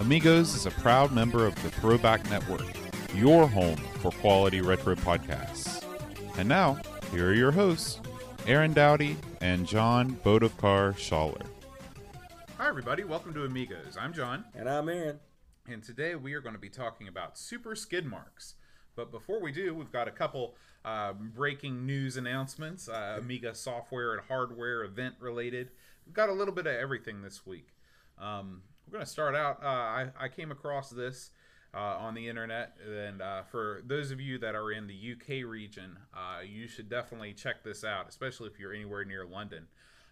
Amigos 0.00 0.54
is 0.54 0.66
a 0.66 0.70
proud 0.70 1.10
member 1.10 1.46
of 1.46 1.54
the 1.62 1.70
Throwback 1.70 2.28
Network, 2.28 2.66
your 3.14 3.48
home 3.48 3.76
for 4.00 4.10
quality 4.12 4.60
retro 4.60 4.94
podcasts. 4.94 5.82
And 6.36 6.46
now, 6.46 6.78
here 7.12 7.30
are 7.30 7.34
your 7.34 7.50
hosts, 7.50 8.00
Aaron 8.46 8.74
Dowdy 8.74 9.16
and 9.40 9.66
John 9.66 10.12
Bodovkar 10.24 10.94
Schaller. 10.94 11.46
Hi, 12.58 12.68
everybody. 12.68 13.04
Welcome 13.04 13.32
to 13.34 13.44
Amigos. 13.44 13.96
I'm 13.98 14.12
John. 14.12 14.44
And 14.54 14.68
I'm 14.68 14.88
Aaron. 14.90 15.18
And 15.66 15.82
today 15.82 16.14
we 16.14 16.34
are 16.34 16.40
going 16.40 16.54
to 16.54 16.60
be 16.60 16.68
talking 16.68 17.08
about 17.08 17.38
super 17.38 17.74
skid 17.74 18.04
marks. 18.04 18.54
But 18.96 19.10
before 19.10 19.40
we 19.40 19.50
do, 19.50 19.74
we've 19.74 19.92
got 19.92 20.08
a 20.08 20.12
couple 20.12 20.56
uh, 20.84 21.14
breaking 21.14 21.86
news 21.86 22.18
announcements, 22.18 22.88
uh, 22.88 23.16
Amiga 23.18 23.54
software 23.54 24.12
and 24.12 24.22
hardware 24.28 24.84
event 24.84 25.14
related. 25.20 25.70
We've 26.04 26.14
got 26.14 26.28
a 26.28 26.32
little 26.34 26.54
bit 26.54 26.66
of 26.66 26.74
everything 26.74 27.22
this 27.22 27.46
week. 27.46 27.68
Um, 28.18 28.62
we're 28.86 28.92
going 28.92 29.04
to 29.04 29.10
start 29.10 29.34
out. 29.34 29.62
Uh, 29.62 29.66
I, 29.66 30.06
I, 30.18 30.28
came 30.28 30.50
across 30.50 30.90
this 30.90 31.30
uh, 31.74 31.78
on 31.78 32.14
the 32.14 32.28
internet, 32.28 32.76
and 32.86 33.20
uh, 33.20 33.42
for 33.42 33.82
those 33.84 34.10
of 34.10 34.20
you 34.20 34.38
that 34.38 34.54
are 34.54 34.70
in 34.70 34.86
the 34.86 34.94
UK 34.94 35.48
region, 35.48 35.98
uh, 36.14 36.40
you 36.42 36.68
should 36.68 36.88
definitely 36.88 37.32
check 37.32 37.64
this 37.64 37.84
out, 37.84 38.08
especially 38.08 38.48
if 38.48 38.58
you're 38.58 38.72
anywhere 38.72 39.04
near 39.04 39.26
London. 39.26 39.66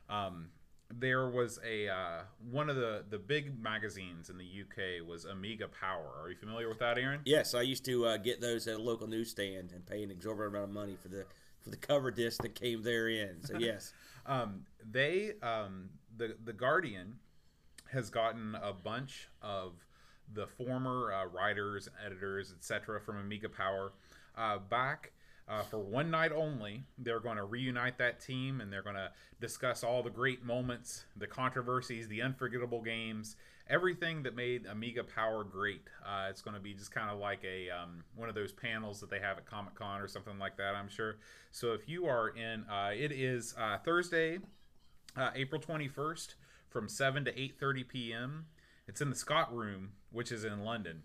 Um, 0.08 0.48
there 0.92 1.28
was 1.28 1.58
a 1.66 1.88
uh, 1.88 2.20
one 2.50 2.68
of 2.68 2.76
the 2.76 3.04
the 3.08 3.18
big 3.18 3.60
magazines 3.60 4.28
in 4.28 4.36
the 4.36 4.44
UK 4.44 5.06
was 5.06 5.24
Amiga 5.24 5.68
Power. 5.68 6.12
Are 6.20 6.28
you 6.28 6.36
familiar 6.36 6.68
with 6.68 6.78
that, 6.80 6.98
Aaron? 6.98 7.20
Yes, 7.24 7.54
I 7.54 7.62
used 7.62 7.84
to 7.86 8.06
uh, 8.06 8.16
get 8.18 8.40
those 8.40 8.68
at 8.68 8.76
a 8.76 8.82
local 8.82 9.06
newsstand 9.06 9.72
and 9.72 9.86
pay 9.86 10.02
an 10.02 10.10
exorbitant 10.10 10.54
amount 10.54 10.70
of 10.70 10.74
money 10.74 10.96
for 11.00 11.08
the 11.08 11.24
for 11.60 11.70
the 11.70 11.76
cover 11.76 12.10
disc 12.10 12.42
that 12.42 12.54
came 12.54 12.82
therein. 12.82 13.42
So 13.42 13.56
yes, 13.58 13.92
um, 14.26 14.66
they 14.88 15.32
um, 15.42 15.88
the 16.16 16.36
the 16.44 16.52
Guardian 16.52 17.14
has 17.94 18.10
gotten 18.10 18.56
a 18.56 18.72
bunch 18.72 19.28
of 19.40 19.72
the 20.32 20.46
former 20.46 21.12
uh, 21.12 21.26
writers, 21.26 21.88
editors, 22.04 22.52
etc. 22.56 23.00
from 23.00 23.18
Amiga 23.18 23.48
Power 23.48 23.92
uh, 24.36 24.58
back 24.58 25.12
uh, 25.48 25.62
for 25.62 25.78
one 25.78 26.10
night 26.10 26.32
only. 26.32 26.82
They're 26.98 27.20
going 27.20 27.36
to 27.36 27.44
reunite 27.44 27.98
that 27.98 28.20
team 28.20 28.60
and 28.60 28.72
they're 28.72 28.82
going 28.82 28.96
to 28.96 29.10
discuss 29.40 29.84
all 29.84 30.02
the 30.02 30.10
great 30.10 30.44
moments, 30.44 31.04
the 31.16 31.26
controversies, 31.26 32.08
the 32.08 32.22
unforgettable 32.22 32.80
games, 32.80 33.36
everything 33.68 34.22
that 34.22 34.34
made 34.34 34.66
Amiga 34.66 35.04
Power 35.04 35.44
great. 35.44 35.88
Uh, 36.04 36.26
it's 36.30 36.40
going 36.40 36.54
to 36.54 36.62
be 36.62 36.74
just 36.74 36.92
kind 36.92 37.10
of 37.10 37.18
like 37.18 37.44
a 37.44 37.70
um, 37.70 38.04
one 38.16 38.28
of 38.28 38.34
those 38.34 38.52
panels 38.52 39.00
that 39.00 39.10
they 39.10 39.20
have 39.20 39.36
at 39.36 39.46
Comic 39.46 39.74
Con 39.74 40.00
or 40.00 40.08
something 40.08 40.38
like 40.38 40.56
that. 40.56 40.74
I'm 40.74 40.88
sure. 40.88 41.16
So 41.50 41.72
if 41.72 41.88
you 41.88 42.06
are 42.06 42.28
in, 42.28 42.64
uh, 42.64 42.90
it 42.94 43.12
is 43.12 43.54
uh, 43.58 43.78
Thursday, 43.78 44.38
April 45.34 45.60
21st 45.60 46.34
from 46.74 46.88
7 46.88 47.24
to 47.24 47.32
8:30 47.32 47.88
p.m. 47.88 48.46
It's 48.86 49.00
in 49.00 49.08
the 49.08 49.16
Scott 49.16 49.54
Room, 49.54 49.92
which 50.10 50.30
is 50.30 50.44
in 50.44 50.64
London. 50.64 51.02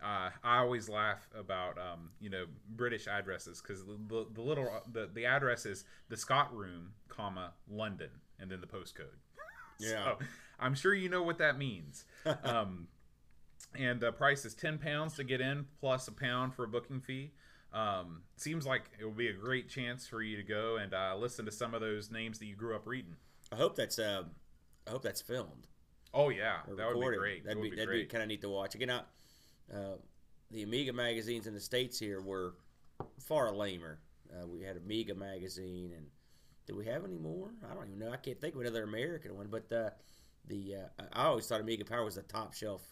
Uh, 0.00 0.30
I 0.44 0.58
always 0.58 0.88
laugh 0.88 1.28
about 1.36 1.78
um, 1.78 2.10
you 2.20 2.30
know 2.30 2.44
British 2.68 3.08
addresses 3.08 3.60
because 3.60 3.84
the, 3.84 3.98
the, 4.06 4.26
the, 4.34 4.42
little 4.42 4.70
the, 4.92 5.08
the 5.12 5.24
address 5.24 5.66
is 5.66 5.84
the 6.10 6.16
Scott 6.16 6.54
Room, 6.54 6.92
comma 7.08 7.54
London, 7.68 8.10
and 8.38 8.48
then 8.48 8.60
the 8.60 8.68
postcode. 8.68 9.16
Yeah, 9.80 10.16
so, 10.18 10.18
I'm 10.58 10.74
sure 10.74 10.92
you 10.92 11.08
know 11.08 11.22
what 11.22 11.38
that 11.38 11.56
means. 11.56 12.04
um, 12.42 12.88
and 13.76 14.00
the 14.00 14.10
price 14.10 14.44
is 14.44 14.52
ten 14.52 14.76
pounds 14.76 15.14
to 15.14 15.24
get 15.24 15.40
in, 15.40 15.66
plus 15.78 16.08
a 16.08 16.12
pound 16.12 16.52
for 16.52 16.64
a 16.64 16.68
booking 16.68 17.00
fee. 17.00 17.30
Um, 17.72 18.22
seems 18.36 18.66
like 18.66 18.90
it 18.98 19.04
will 19.04 19.12
be 19.12 19.28
a 19.28 19.32
great 19.32 19.68
chance 19.68 20.04
for 20.04 20.20
you 20.20 20.36
to 20.36 20.42
go 20.42 20.78
and 20.78 20.92
uh, 20.92 21.14
listen 21.16 21.44
to 21.44 21.52
some 21.52 21.74
of 21.74 21.80
those 21.80 22.10
names 22.10 22.40
that 22.40 22.46
you 22.46 22.56
grew 22.56 22.74
up 22.74 22.88
reading. 22.88 23.14
I 23.52 23.56
hope 23.56 23.76
that's 23.76 24.00
uh, 24.00 24.24
I 24.88 24.90
hope 24.90 25.02
that's 25.02 25.20
filmed. 25.20 25.66
Oh 26.14 26.30
yeah, 26.30 26.58
that 26.66 26.72
recorded. 26.72 26.98
would 26.98 27.10
be 27.10 27.18
great. 27.18 27.44
That'd 27.44 27.62
be, 27.62 27.70
be 27.70 27.76
that'd 27.76 27.90
be 27.92 28.06
kind 28.06 28.22
of 28.22 28.28
neat 28.28 28.40
to 28.40 28.48
watch. 28.48 28.74
Again, 28.74 28.90
uh, 28.90 29.02
the 30.50 30.62
Amiga 30.62 30.92
magazines 30.92 31.46
in 31.46 31.54
the 31.54 31.60
states 31.60 31.98
here 31.98 32.20
were 32.20 32.54
far 33.20 33.52
lamer. 33.52 34.00
Uh, 34.32 34.46
we 34.46 34.62
had 34.62 34.76
Amiga 34.76 35.14
magazine, 35.14 35.92
and 35.94 36.06
do 36.66 36.74
we 36.74 36.86
have 36.86 37.04
any 37.04 37.18
more? 37.18 37.50
I 37.70 37.74
don't 37.74 37.86
even 37.86 37.98
know. 37.98 38.10
I 38.10 38.16
can't 38.16 38.40
think 38.40 38.54
of 38.54 38.62
another 38.62 38.84
American 38.84 39.36
one. 39.36 39.48
But 39.50 39.70
uh, 39.70 39.90
the 40.46 40.76
uh, 40.76 41.04
I 41.12 41.26
always 41.26 41.46
thought 41.46 41.60
Amiga 41.60 41.84
Power 41.84 42.04
was 42.04 42.14
the 42.14 42.22
top 42.22 42.54
shelf 42.54 42.82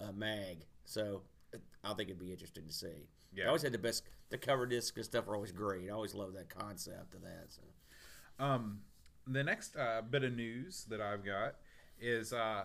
uh, 0.00 0.12
mag, 0.12 0.64
so 0.84 1.22
I 1.82 1.94
think 1.94 2.08
it'd 2.08 2.20
be 2.20 2.32
interesting 2.32 2.66
to 2.66 2.72
see. 2.72 3.08
Yeah. 3.34 3.44
I 3.44 3.46
always 3.48 3.62
had 3.62 3.72
the 3.72 3.78
best. 3.78 4.04
The 4.30 4.38
cover 4.38 4.66
discs 4.66 4.96
and 4.96 5.04
stuff 5.04 5.28
are 5.28 5.34
always 5.34 5.52
great. 5.52 5.88
I 5.88 5.92
always 5.92 6.14
love 6.14 6.32
that 6.34 6.48
concept 6.48 7.14
of 7.14 7.22
that. 7.22 7.46
So. 7.48 7.62
Um, 8.38 8.80
the 9.26 9.42
next 9.42 9.76
uh, 9.76 10.02
bit 10.08 10.24
of 10.24 10.34
news 10.34 10.84
that 10.90 11.00
I've 11.00 11.24
got 11.24 11.54
is 12.00 12.32
uh, 12.32 12.64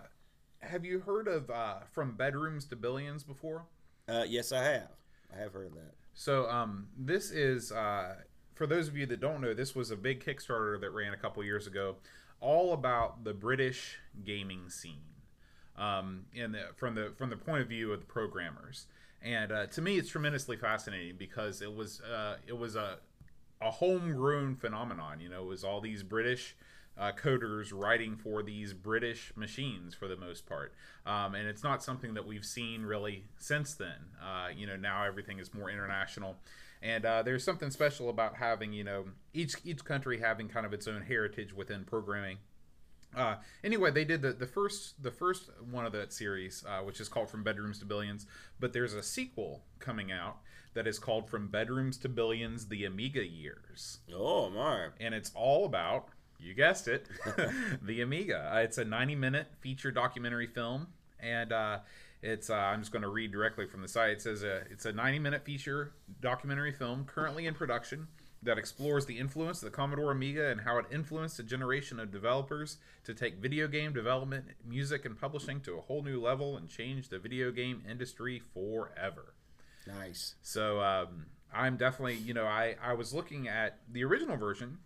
have 0.60 0.86
you 0.86 1.00
heard 1.00 1.28
of 1.28 1.50
uh, 1.50 1.80
From 1.92 2.16
Bedrooms 2.16 2.66
to 2.66 2.76
Billions 2.76 3.24
before? 3.24 3.66
Uh, 4.08 4.26
yes, 4.28 4.52
I 4.52 4.64
have. 4.64 4.90
I 5.34 5.40
have 5.40 5.54
heard 5.54 5.74
that. 5.74 5.94
So 6.14 6.50
um, 6.50 6.88
this 6.98 7.32
is, 7.32 7.72
uh, 7.72 8.16
for 8.56 8.68
those 8.68 8.88
of 8.88 8.98
you 8.98 9.06
that 9.06 9.22
don't 9.22 9.42
know, 9.42 9.54
this 9.54 9.76
was 9.76 9.92
a 9.92 9.96
big 9.96 10.24
Kickstarter 10.24 10.80
that 10.82 10.90
ran 10.92 11.14
a 11.14 11.18
couple 11.18 11.44
years 11.44 11.68
ago, 11.68 11.96
all 12.42 12.74
about 12.74 13.24
the 13.24 13.34
British 13.34 13.98
gaming 14.26 14.70
scene. 14.70 15.02
Um, 15.78 16.26
in 16.34 16.52
the, 16.52 16.64
from 16.76 16.96
the 16.96 17.14
from 17.18 17.30
the 17.30 17.38
point 17.38 17.62
of 17.62 17.70
view 17.70 17.94
of 17.94 18.02
the 18.02 18.06
programmers, 18.06 18.88
and 19.22 19.50
uh, 19.50 19.68
to 19.68 19.82
me, 19.82 19.98
it's 19.98 20.10
tremendously 20.10 20.58
fascinating 20.58 21.16
because 21.18 21.62
it 21.62 21.74
was 21.74 22.02
uh, 22.02 22.36
it 22.46 22.58
was 22.58 22.76
a 22.76 22.98
a 23.62 23.72
homegrown 23.72 24.56
phenomenon. 24.56 25.20
You 25.20 25.30
know, 25.30 25.44
was 25.44 25.64
all 25.64 25.82
these 25.82 26.04
British 26.04 26.56
uh, 26.98 27.12
coders 27.12 27.72
writing 27.74 28.18
for 28.18 28.44
these 28.44 28.74
British 28.74 29.32
machines 29.36 29.96
for 29.96 30.08
the 30.08 30.18
most 30.18 30.46
part, 30.46 30.74
um, 31.06 31.36
and 31.36 31.48
it's 31.48 31.64
not 31.64 31.84
something 31.84 32.14
that 32.14 32.26
we've 32.26 32.46
seen 32.46 32.84
really 32.84 33.26
since 33.38 33.74
then. 33.74 34.12
Uh, 34.22 34.48
you 34.56 34.68
know, 34.68 34.76
now 34.76 35.04
everything 35.04 35.40
is 35.40 35.54
more 35.54 35.70
international, 35.70 36.36
and 36.82 37.06
uh, 37.06 37.22
there's 37.24 37.44
something 37.44 37.72
special 37.72 38.10
about 38.10 38.36
having 38.36 38.74
you 38.74 38.84
know 38.84 39.06
each 39.34 39.56
each 39.64 39.84
country 39.86 40.20
having 40.20 40.50
kind 40.50 40.66
of 40.66 40.74
its 40.74 40.88
own 40.88 41.02
heritage 41.02 41.54
within 41.54 41.84
programming. 41.84 42.38
Uh, 43.16 43.36
anyway, 43.64 43.92
they 43.92 44.06
did 44.06 44.22
the, 44.22 44.34
the 44.34 44.46
first 44.46 45.02
the 45.02 45.12
first 45.12 45.50
one 45.72 45.86
of 45.86 45.92
that 45.94 46.14
series, 46.14 46.64
uh, 46.68 46.82
which 46.82 47.00
is 47.00 47.10
called 47.10 47.30
From 47.30 47.44
Bedrooms 47.44 47.80
to 47.80 47.86
Billions. 47.86 48.26
But 48.60 48.74
there's 48.74 48.94
a 48.94 49.04
sequel 49.04 49.64
coming 49.80 50.12
out 50.12 50.38
that 50.74 50.86
is 50.86 51.00
called 51.00 51.30
From 51.30 51.48
Bedrooms 51.48 51.98
to 52.00 52.10
Billions: 52.10 52.68
The 52.68 52.86
Amiga 52.86 53.26
Years. 53.26 54.00
Oh 54.14 54.50
my! 54.50 54.90
And 55.00 55.16
it's 55.16 55.32
all 55.34 55.66
about 55.66 56.10
you 56.40 56.54
guessed 56.54 56.88
it, 56.88 57.08
the 57.82 58.02
Amiga. 58.02 58.52
Uh, 58.54 58.60
it's 58.60 58.78
a 58.78 58.86
90 58.86 59.16
minute 59.16 59.48
feature 59.60 59.92
documentary 59.92 60.48
film, 60.48 60.88
and 61.20 61.52
uh, 61.52 61.80
it's 62.22 62.50
uh, 62.50 62.56
I'm 62.56 62.82
just 62.82 62.92
going 62.92 63.02
to 63.02 63.10
read 63.10 63.32
directly 63.32 63.66
from 63.66 63.82
the 63.82 63.88
site. 63.88 64.12
It 64.12 64.22
says 64.22 64.44
uh, 64.44 64.64
it's 64.70 64.86
a 64.86 64.94
90 64.94 65.20
minute 65.20 65.44
feature 65.44 65.94
documentary 66.22 66.72
film 66.72 67.06
currently 67.06 67.48
in 67.48 67.54
production 67.54 68.08
that 68.42 68.58
explores 68.58 69.06
the 69.06 69.18
influence 69.18 69.62
of 69.62 69.72
the 69.72 69.76
Commodore 69.76 70.12
Amiga 70.12 70.50
and 70.50 70.62
how 70.62 70.78
it 70.78 70.86
influenced 70.92 71.40
a 71.40 71.44
generation 71.44 72.00
of 72.00 72.12
developers 72.12 72.78
to 73.04 73.14
take 73.14 73.36
video 73.36 73.68
game 73.68 73.94
development, 73.94 74.46
music, 74.66 75.06
and 75.06 75.20
publishing 75.20 75.60
to 75.62 75.78
a 75.78 75.82
whole 75.82 76.04
new 76.04 76.22
level 76.22 76.56
and 76.56 76.70
change 76.70 77.10
the 77.10 77.20
video 77.20 77.52
game 77.52 77.84
industry 77.90 78.42
forever. 78.54 79.34
Nice. 79.88 80.36
So 80.42 80.82
um, 80.82 81.26
I'm 81.54 81.76
definitely, 81.76 82.16
you 82.16 82.34
know, 82.34 82.46
I, 82.46 82.76
I 82.82 82.94
was 82.94 83.14
looking 83.14 83.48
at 83.48 83.80
the 83.92 84.04
original 84.04 84.38
version 84.38 84.78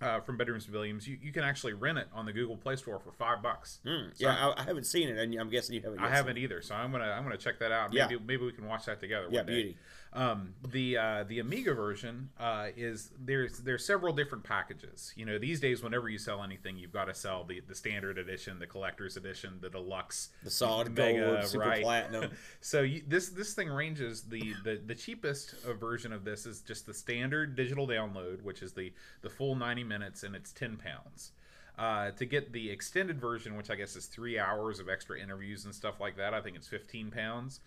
uh, 0.00 0.20
from 0.20 0.36
Bedrooms 0.36 0.64
to 0.66 0.70
Billions, 0.70 1.08
you, 1.08 1.18
you 1.20 1.32
can 1.32 1.42
actually 1.42 1.72
rent 1.72 1.98
it 1.98 2.06
on 2.12 2.24
the 2.24 2.32
Google 2.32 2.56
Play 2.56 2.76
Store 2.76 3.00
for 3.00 3.12
five 3.12 3.42
bucks. 3.42 3.80
Mm, 3.84 4.16
so 4.16 4.26
yeah, 4.26 4.48
I, 4.48 4.62
I, 4.62 4.64
haven't 4.64 4.84
seen 4.84 5.08
it, 5.08 5.18
and 5.18 5.34
I'm 5.34 5.50
guessing 5.50 5.74
you 5.74 5.82
haven't. 5.82 5.98
I 5.98 6.08
haven't 6.08 6.38
either, 6.38 6.62
so 6.62 6.74
I'm 6.74 6.92
gonna 6.92 7.04
I'm 7.04 7.24
gonna 7.24 7.36
check 7.36 7.58
that 7.58 7.72
out. 7.72 7.92
Maybe, 7.92 8.14
yeah. 8.14 8.20
maybe 8.24 8.44
we 8.44 8.52
can 8.52 8.66
watch 8.66 8.86
that 8.86 9.00
together. 9.00 9.26
Yeah, 9.30 9.42
beauty. 9.42 9.76
Um, 10.12 10.54
the 10.66 10.96
uh, 10.96 11.24
the 11.28 11.38
Amiga 11.38 11.74
version 11.74 12.30
uh, 12.40 12.68
is 12.76 13.10
there's 13.18 13.58
there's 13.58 13.84
several 13.84 14.14
different 14.14 14.42
packages. 14.42 15.12
You 15.16 15.26
know, 15.26 15.38
these 15.38 15.60
days, 15.60 15.82
whenever 15.82 16.08
you 16.08 16.18
sell 16.18 16.42
anything, 16.42 16.78
you've 16.78 16.92
got 16.92 17.04
to 17.06 17.14
sell 17.14 17.44
the, 17.44 17.60
the 17.60 17.74
standard 17.74 18.16
edition, 18.16 18.58
the 18.58 18.66
collector's 18.66 19.16
edition, 19.16 19.58
the 19.60 19.68
deluxe, 19.68 20.30
the 20.42 20.50
solid 20.50 20.96
mega, 20.96 21.20
gold, 21.20 21.44
super 21.44 21.64
right? 21.66 21.82
platinum. 21.82 22.30
so 22.60 22.80
you, 22.82 23.02
this 23.06 23.28
this 23.28 23.52
thing 23.52 23.68
ranges 23.68 24.22
the 24.22 24.54
the, 24.64 24.80
the 24.86 24.94
cheapest 24.94 25.54
version 25.78 26.12
of 26.12 26.24
this 26.24 26.46
is 26.46 26.62
just 26.62 26.86
the 26.86 26.94
standard 26.94 27.54
digital 27.54 27.86
download, 27.86 28.42
which 28.42 28.62
is 28.62 28.72
the 28.72 28.92
the 29.20 29.30
full 29.30 29.54
90 29.54 29.84
minutes, 29.84 30.22
and 30.22 30.34
it's 30.34 30.52
10 30.52 30.78
pounds. 30.78 31.32
Uh, 31.78 32.10
to 32.10 32.24
get 32.24 32.52
the 32.52 32.70
extended 32.70 33.20
version, 33.20 33.56
which 33.56 33.70
I 33.70 33.76
guess 33.76 33.94
is 33.94 34.06
three 34.06 34.36
hours 34.36 34.80
of 34.80 34.88
extra 34.88 35.20
interviews 35.20 35.64
and 35.64 35.72
stuff 35.72 36.00
like 36.00 36.16
that, 36.16 36.34
I 36.34 36.40
think 36.40 36.56
it's 36.56 36.66
15 36.66 37.12
pounds 37.12 37.60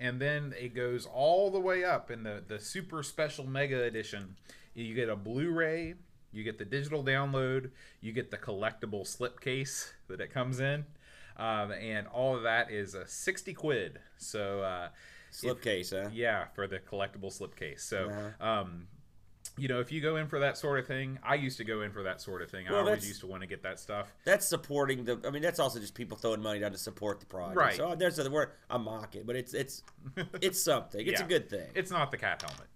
and 0.00 0.20
then 0.20 0.54
it 0.58 0.74
goes 0.74 1.06
all 1.06 1.50
the 1.50 1.60
way 1.60 1.84
up 1.84 2.10
in 2.10 2.22
the 2.22 2.42
the 2.46 2.58
super 2.58 3.02
special 3.02 3.46
mega 3.46 3.82
edition. 3.82 4.36
You 4.74 4.94
get 4.94 5.08
a 5.08 5.16
Blu-ray, 5.16 5.94
you 6.32 6.42
get 6.44 6.58
the 6.58 6.64
digital 6.64 7.04
download, 7.04 7.70
you 8.00 8.12
get 8.12 8.30
the 8.30 8.38
collectible 8.38 9.02
slipcase 9.04 9.92
that 10.08 10.20
it 10.20 10.32
comes 10.32 10.58
in, 10.60 10.84
um, 11.36 11.70
and 11.72 12.06
all 12.08 12.36
of 12.36 12.42
that 12.42 12.70
is 12.70 12.94
a 12.94 13.06
sixty 13.06 13.54
quid. 13.54 13.98
So. 14.18 14.60
Uh, 14.62 14.88
Slipcase, 15.32 15.90
huh? 15.90 16.10
yeah, 16.12 16.44
for 16.54 16.68
the 16.68 16.78
collectible 16.78 17.36
slipcase. 17.36 17.80
So, 17.80 18.08
Uh-huh. 18.08 18.46
um, 18.48 18.86
you 19.56 19.68
know, 19.68 19.78
if 19.80 19.92
you 19.92 20.00
go 20.00 20.16
in 20.16 20.26
for 20.26 20.40
that 20.40 20.56
sort 20.58 20.78
of 20.80 20.86
thing, 20.86 21.18
I 21.22 21.36
used 21.36 21.58
to 21.58 21.64
go 21.64 21.82
in 21.82 21.92
for 21.92 22.02
that 22.02 22.20
sort 22.20 22.42
of 22.42 22.50
thing. 22.50 22.66
I 22.68 22.76
always 22.78 23.06
used 23.06 23.20
to 23.20 23.26
want 23.28 23.42
to 23.42 23.46
get 23.46 23.62
that 23.62 23.78
stuff. 23.78 24.12
That's 24.24 24.46
supporting 24.46 25.04
the. 25.04 25.20
I 25.26 25.30
mean, 25.30 25.42
that's 25.42 25.60
also 25.60 25.78
just 25.78 25.94
people 25.94 26.16
throwing 26.16 26.42
money 26.42 26.58
down 26.60 26.72
to 26.72 26.78
support 26.78 27.20
the 27.20 27.26
project. 27.26 27.56
Right. 27.56 27.76
So 27.76 27.94
there's 27.94 28.18
a 28.18 28.28
word. 28.30 28.50
I 28.68 28.78
mock 28.78 29.14
it, 29.14 29.26
but 29.26 29.36
it's 29.36 29.54
it's 29.54 29.82
it's 30.42 30.62
something. 30.62 31.06
It's 31.06 31.20
Yeah. 31.20 31.26
a 31.26 31.28
good 31.28 31.48
thing. 31.48 31.68
It's 31.74 31.90
not 31.90 32.10
the 32.10 32.18
cat 32.18 32.42
helmet. 32.42 32.68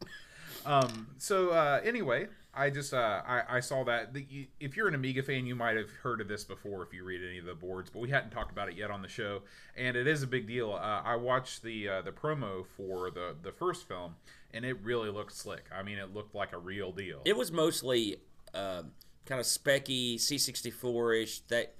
Um, 0.66 1.08
so 1.18 1.50
uh, 1.50 1.80
anyway, 1.84 2.26
I 2.54 2.70
just 2.70 2.92
uh, 2.92 3.22
I, 3.26 3.42
I 3.56 3.60
saw 3.60 3.84
that. 3.84 4.12
The, 4.12 4.26
you, 4.28 4.46
if 4.60 4.76
you're 4.76 4.88
an 4.88 4.94
Amiga 4.94 5.22
fan, 5.22 5.46
you 5.46 5.54
might 5.54 5.76
have 5.76 5.90
heard 6.02 6.20
of 6.20 6.28
this 6.28 6.44
before 6.44 6.82
if 6.82 6.92
you 6.92 7.04
read 7.04 7.22
any 7.26 7.38
of 7.38 7.44
the 7.44 7.54
boards, 7.54 7.90
but 7.90 8.00
we 8.00 8.10
hadn't 8.10 8.30
talked 8.30 8.50
about 8.52 8.68
it 8.68 8.76
yet 8.76 8.90
on 8.90 9.00
the 9.02 9.08
show, 9.08 9.42
and 9.76 9.96
it 9.96 10.06
is 10.06 10.22
a 10.22 10.26
big 10.26 10.46
deal. 10.46 10.72
Uh, 10.72 11.02
I 11.04 11.16
watched 11.16 11.62
the 11.62 11.88
uh, 11.88 12.02
the 12.02 12.10
promo 12.12 12.66
for 12.76 13.10
the 13.10 13.34
the 13.42 13.52
first 13.52 13.86
film, 13.88 14.16
and 14.54 14.64
it 14.64 14.76
really 14.82 15.10
looked 15.10 15.32
slick. 15.32 15.66
I 15.76 15.82
mean, 15.82 15.98
it 15.98 16.12
looked 16.14 16.34
like 16.34 16.52
a 16.52 16.58
real 16.58 16.92
deal. 16.92 17.22
It 17.24 17.36
was 17.36 17.50
mostly 17.52 18.16
um, 18.54 18.92
kind 19.26 19.40
of 19.40 19.46
Speccy 19.46 20.16
C64 20.16 21.22
ish 21.22 21.40
that 21.48 21.74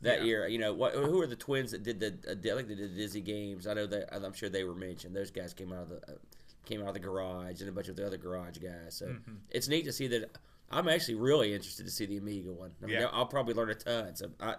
that 0.00 0.20
Yeah. 0.20 0.24
year. 0.24 0.48
You 0.48 0.58
know, 0.58 0.72
what? 0.74 0.94
Who 0.94 1.20
are 1.20 1.26
the 1.26 1.36
twins 1.36 1.70
that 1.72 1.82
did 1.82 2.00
the? 2.00 2.08
Uh, 2.28 2.32
I 2.52 2.56
think 2.56 2.68
they 2.68 2.74
did 2.74 2.92
the 2.94 2.96
Dizzy 2.96 3.20
games. 3.20 3.66
I 3.66 3.74
know 3.74 3.86
that. 3.86 4.14
I'm 4.14 4.32
sure 4.32 4.48
they 4.48 4.64
were 4.64 4.74
mentioned. 4.74 5.14
Those 5.16 5.30
guys 5.30 5.54
came 5.54 5.72
out 5.72 5.82
of 5.82 5.88
the 5.88 5.96
uh, 5.96 6.16
came 6.64 6.80
out 6.82 6.88
of 6.88 6.94
the 6.94 7.00
garage 7.00 7.60
and 7.60 7.68
a 7.68 7.72
bunch 7.72 7.88
of 7.88 7.96
the 7.96 8.06
other 8.06 8.16
garage 8.16 8.58
guys. 8.58 8.94
So 8.96 9.06
Mm-hmm. 9.06 9.32
it's 9.50 9.68
neat 9.68 9.84
to 9.84 9.92
see 9.92 10.06
that. 10.08 10.30
I'm 10.70 10.88
actually 10.88 11.16
really 11.16 11.52
interested 11.52 11.84
to 11.84 11.92
see 11.92 12.06
the 12.06 12.16
Amiga 12.16 12.50
one. 12.52 12.72
I 12.82 12.86
mean, 12.86 12.94
Yeah. 12.96 13.08
I'll 13.12 13.26
probably 13.26 13.52
learn 13.54 13.68
a 13.70 13.74
ton. 13.74 14.16
So, 14.16 14.30
I, 14.40 14.56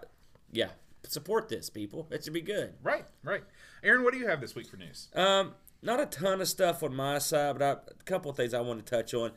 yeah, 0.52 0.68
support 1.02 1.48
this, 1.48 1.68
people. 1.68 2.06
It 2.12 2.22
should 2.24 2.32
be 2.32 2.40
good. 2.40 2.74
right, 2.82 3.04
right. 3.24 3.42
Aaron, 3.82 4.04
what 4.04 4.12
do 4.14 4.20
you 4.20 4.28
have 4.28 4.40
this 4.40 4.54
week 4.54 4.68
for 4.68 4.76
news? 4.76 5.08
Um, 5.14 5.54
not 5.86 6.00
a 6.00 6.06
ton 6.06 6.40
of 6.40 6.48
stuff 6.48 6.82
on 6.82 6.94
my 6.94 7.18
side, 7.18 7.58
but 7.58 7.62
I, 7.62 7.70
a 7.70 8.04
couple 8.04 8.30
of 8.30 8.36
things 8.36 8.52
I 8.52 8.60
want 8.60 8.84
to 8.84 8.90
touch 8.96 9.14
on. 9.14 9.30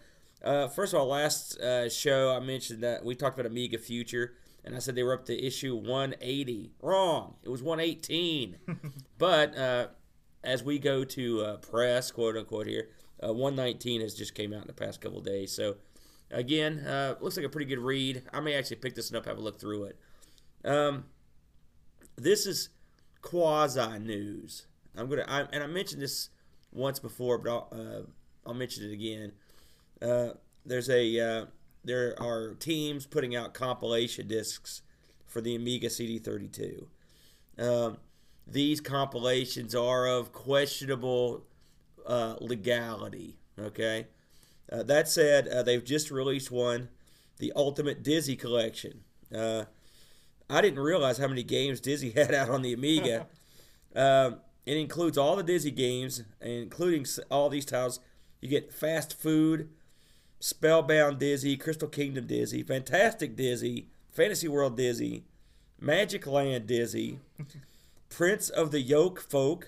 Uh, 0.43 0.67
first 0.67 0.93
of 0.93 0.99
all, 0.99 1.07
last 1.07 1.59
uh, 1.59 1.87
show 1.89 2.35
I 2.35 2.39
mentioned 2.39 2.83
that 2.83 3.05
we 3.05 3.13
talked 3.13 3.39
about 3.39 3.49
Amiga 3.49 3.77
Future, 3.77 4.33
and 4.65 4.75
I 4.75 4.79
said 4.79 4.95
they 4.95 5.03
were 5.03 5.13
up 5.13 5.25
to 5.25 5.45
issue 5.45 5.75
180. 5.75 6.71
Wrong. 6.81 7.35
It 7.43 7.49
was 7.49 7.61
118. 7.61 8.57
but 9.17 9.55
uh, 9.55 9.87
as 10.43 10.63
we 10.63 10.79
go 10.79 11.03
to 11.05 11.41
uh, 11.41 11.57
press, 11.57 12.11
quote 12.11 12.35
unquote, 12.35 12.65
here, 12.65 12.89
uh, 13.23 13.31
119 13.31 14.01
has 14.01 14.15
just 14.15 14.33
came 14.33 14.51
out 14.51 14.61
in 14.61 14.67
the 14.67 14.73
past 14.73 15.01
couple 15.01 15.19
of 15.19 15.25
days. 15.25 15.51
So 15.51 15.75
again, 16.31 16.79
uh, 16.79 17.15
looks 17.21 17.37
like 17.37 17.45
a 17.45 17.49
pretty 17.49 17.67
good 17.67 17.79
read. 17.79 18.23
I 18.33 18.39
may 18.39 18.55
actually 18.55 18.77
pick 18.77 18.95
this 18.95 19.11
one 19.11 19.19
up, 19.19 19.25
have 19.27 19.37
a 19.37 19.41
look 19.41 19.59
through 19.59 19.83
it. 19.83 19.99
Um, 20.65 21.05
this 22.17 22.47
is 22.47 22.69
quasi 23.21 23.99
news. 23.99 24.65
I'm 24.97 25.07
gonna, 25.07 25.25
I, 25.27 25.41
and 25.53 25.63
I 25.63 25.67
mentioned 25.67 26.01
this 26.01 26.29
once 26.71 26.99
before, 26.99 27.37
but 27.37 27.49
I'll, 27.49 27.67
uh, 27.71 28.01
I'll 28.45 28.53
mention 28.53 28.89
it 28.89 28.93
again. 28.93 29.31
Uh, 30.01 30.35
there's 30.65 30.89
a, 30.89 31.19
uh, 31.19 31.45
there 31.83 32.15
are 32.21 32.53
teams 32.55 33.05
putting 33.05 33.35
out 33.35 33.53
compilation 33.53 34.27
discs 34.27 34.81
for 35.25 35.41
the 35.41 35.55
Amiga 35.55 35.87
CD32. 35.87 36.85
Um, 37.57 37.97
these 38.47 38.81
compilations 38.81 39.75
are 39.75 40.07
of 40.07 40.31
questionable 40.31 41.45
uh, 42.05 42.35
legality. 42.39 43.37
Okay. 43.59 44.07
Uh, 44.71 44.83
that 44.83 45.07
said, 45.07 45.47
uh, 45.47 45.63
they've 45.63 45.83
just 45.83 46.11
released 46.11 46.51
one, 46.51 46.89
the 47.37 47.51
Ultimate 47.55 48.03
Dizzy 48.03 48.35
Collection. 48.35 49.01
Uh, 49.33 49.65
I 50.49 50.61
didn't 50.61 50.79
realize 50.79 51.17
how 51.17 51.27
many 51.27 51.43
games 51.43 51.79
Dizzy 51.79 52.11
had 52.15 52.33
out 52.33 52.49
on 52.49 52.61
the 52.61 52.73
Amiga. 52.73 53.27
um, 53.95 54.37
it 54.69 54.77
includes 54.77 55.17
all 55.17 55.35
the 55.35 55.41
Dizzy 55.41 55.71
games, 55.71 56.21
including 56.41 57.03
all 57.31 57.49
these 57.49 57.65
titles. 57.65 57.99
You 58.39 58.49
get 58.49 58.71
Fast 58.71 59.19
Food, 59.19 59.69
Spellbound 60.39 61.17
Dizzy, 61.17 61.57
Crystal 61.57 61.87
Kingdom 61.87 62.27
Dizzy, 62.27 62.61
Fantastic 62.61 63.35
Dizzy, 63.35 63.87
Fantasy 64.11 64.47
World 64.47 64.77
Dizzy, 64.77 65.23
Magic 65.79 66.27
Land 66.27 66.67
Dizzy, 66.67 67.19
Prince 68.09 68.49
of 68.49 68.69
the 68.69 68.83
Yolkfolk, 68.83 69.65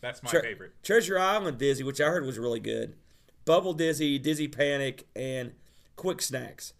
That's 0.00 0.22
my 0.24 0.30
Tre- 0.30 0.42
favorite. 0.42 0.72
Treasure 0.82 1.18
Island 1.18 1.58
Dizzy, 1.58 1.84
which 1.84 2.00
I 2.00 2.06
heard 2.06 2.26
was 2.26 2.36
really 2.38 2.60
good, 2.60 2.96
Bubble 3.44 3.74
Dizzy, 3.74 4.18
Dizzy 4.18 4.48
Panic, 4.48 5.06
and 5.14 5.52
Kwik 5.96 6.18
Snax. 6.18 6.72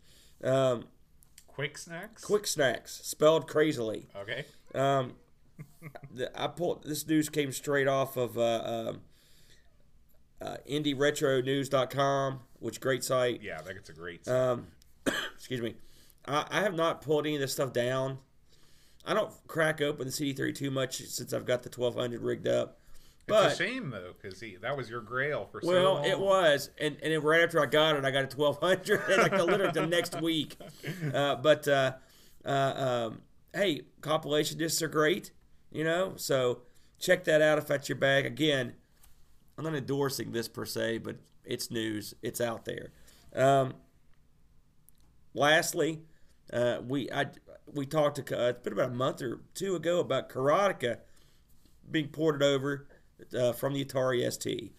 Um, 0.43 0.87
Kwik 1.57 1.75
Snax. 1.75 2.23
Kwik 2.23 2.43
Snax, 2.43 3.05
spelled 3.05 3.47
crazily. 3.47 4.09
Okay. 4.17 4.45
Um, 4.75 5.13
I 6.37 6.47
pulled 6.49 6.85
this 6.85 7.07
news 7.07 7.29
came 7.29 7.53
straight 7.53 7.89
off 7.89 8.17
of 8.17 8.39
uh, 8.39 8.63
um 8.65 9.01
uh, 10.43 10.57
IndieRetroNews.com, 10.69 12.41
which 12.59 12.81
great 12.81 13.05
site. 13.05 13.43
Yeah, 13.43 13.61
that 13.63 13.75
gets 13.75 13.89
a 13.89 13.93
great. 13.93 14.27
Um, 14.27 14.69
excuse 15.35 15.61
me. 15.61 15.77
I, 16.27 16.47
I 16.51 16.61
have 16.63 16.75
not 16.75 17.01
pulled 17.01 17.27
any 17.27 17.37
of 17.37 17.41
this 17.41 17.53
stuff 17.53 17.73
down. 17.73 18.19
I 19.05 19.15
don't 19.15 19.33
crack 19.49 19.81
open 19.81 20.07
the 20.07 20.13
CD3 20.13 20.55
too 20.55 20.71
much 20.71 20.99
since 20.99 21.33
I've 21.33 21.45
got 21.45 21.63
the 21.63 21.69
1200 21.69 22.23
rigged 22.23 22.47
up. 22.47 22.79
But 23.27 23.53
it's 23.53 23.61
a 23.61 23.65
shame 23.65 23.91
though, 23.91 24.15
because 24.21 24.43
that 24.63 24.77
was 24.77 24.91
your 24.91 25.01
grail 25.01 25.49
for 25.51 25.61
so 25.63 25.69
well, 25.69 25.95
long. 25.95 26.05
it 26.05 26.19
was, 26.19 26.71
and 26.79 26.97
and 27.03 27.13
then 27.13 27.23
right 27.23 27.43
after 27.43 27.61
I 27.61 27.67
got 27.67 27.95
it, 27.95 28.05
I 28.05 28.11
got 28.11 28.33
a 28.33 28.37
1200, 28.37 29.19
like 29.19 29.33
literally 29.33 29.73
the 29.73 29.87
next 29.87 30.21
week. 30.21 30.57
Uh, 31.15 31.37
but 31.37 31.67
uh, 31.69 31.93
uh, 32.45 33.09
um, 33.09 33.23
hey, 33.55 33.83
compilation 34.01 34.59
discs 34.59 34.83
are 34.83 34.89
great, 34.89 35.31
you 35.73 35.85
know. 35.85 36.15
So 36.17 36.63
check 36.99 37.25
that 37.25 37.43
out 37.43 37.59
if 37.59 37.67
that's 37.67 37.89
your 37.89 37.99
bag. 37.99 38.27
Again, 38.27 38.75
I'm 39.57 39.65
not 39.65 39.75
endorsing 39.75 40.33
this 40.33 40.49
per 40.49 40.65
se, 40.65 40.99
but 40.99 41.17
it's 41.45 41.71
news. 41.71 42.15
It's 42.23 42.41
out 42.41 42.65
there. 42.65 42.93
Um, 43.35 43.75
lastly, 45.35 46.01
uh, 46.53 46.79
we 46.87 47.11
I 47.11 47.27
we 47.73 47.87
talked 47.87 48.25
to 48.27 48.39
uh, 48.39 48.49
it's 48.51 48.61
been 48.61 48.73
about 48.73 48.91
a 48.91 48.95
month 48.95 49.23
or 49.23 49.41
two 49.55 49.75
ago 49.75 50.01
about 50.01 50.29
Karateka 50.29 50.99
being 51.91 52.09
ported 52.09 52.43
over 52.43 52.87
uh, 53.39 53.53
from 53.53 53.73
the 53.73 53.85
Atari 53.85 54.31
ST. 54.33 54.73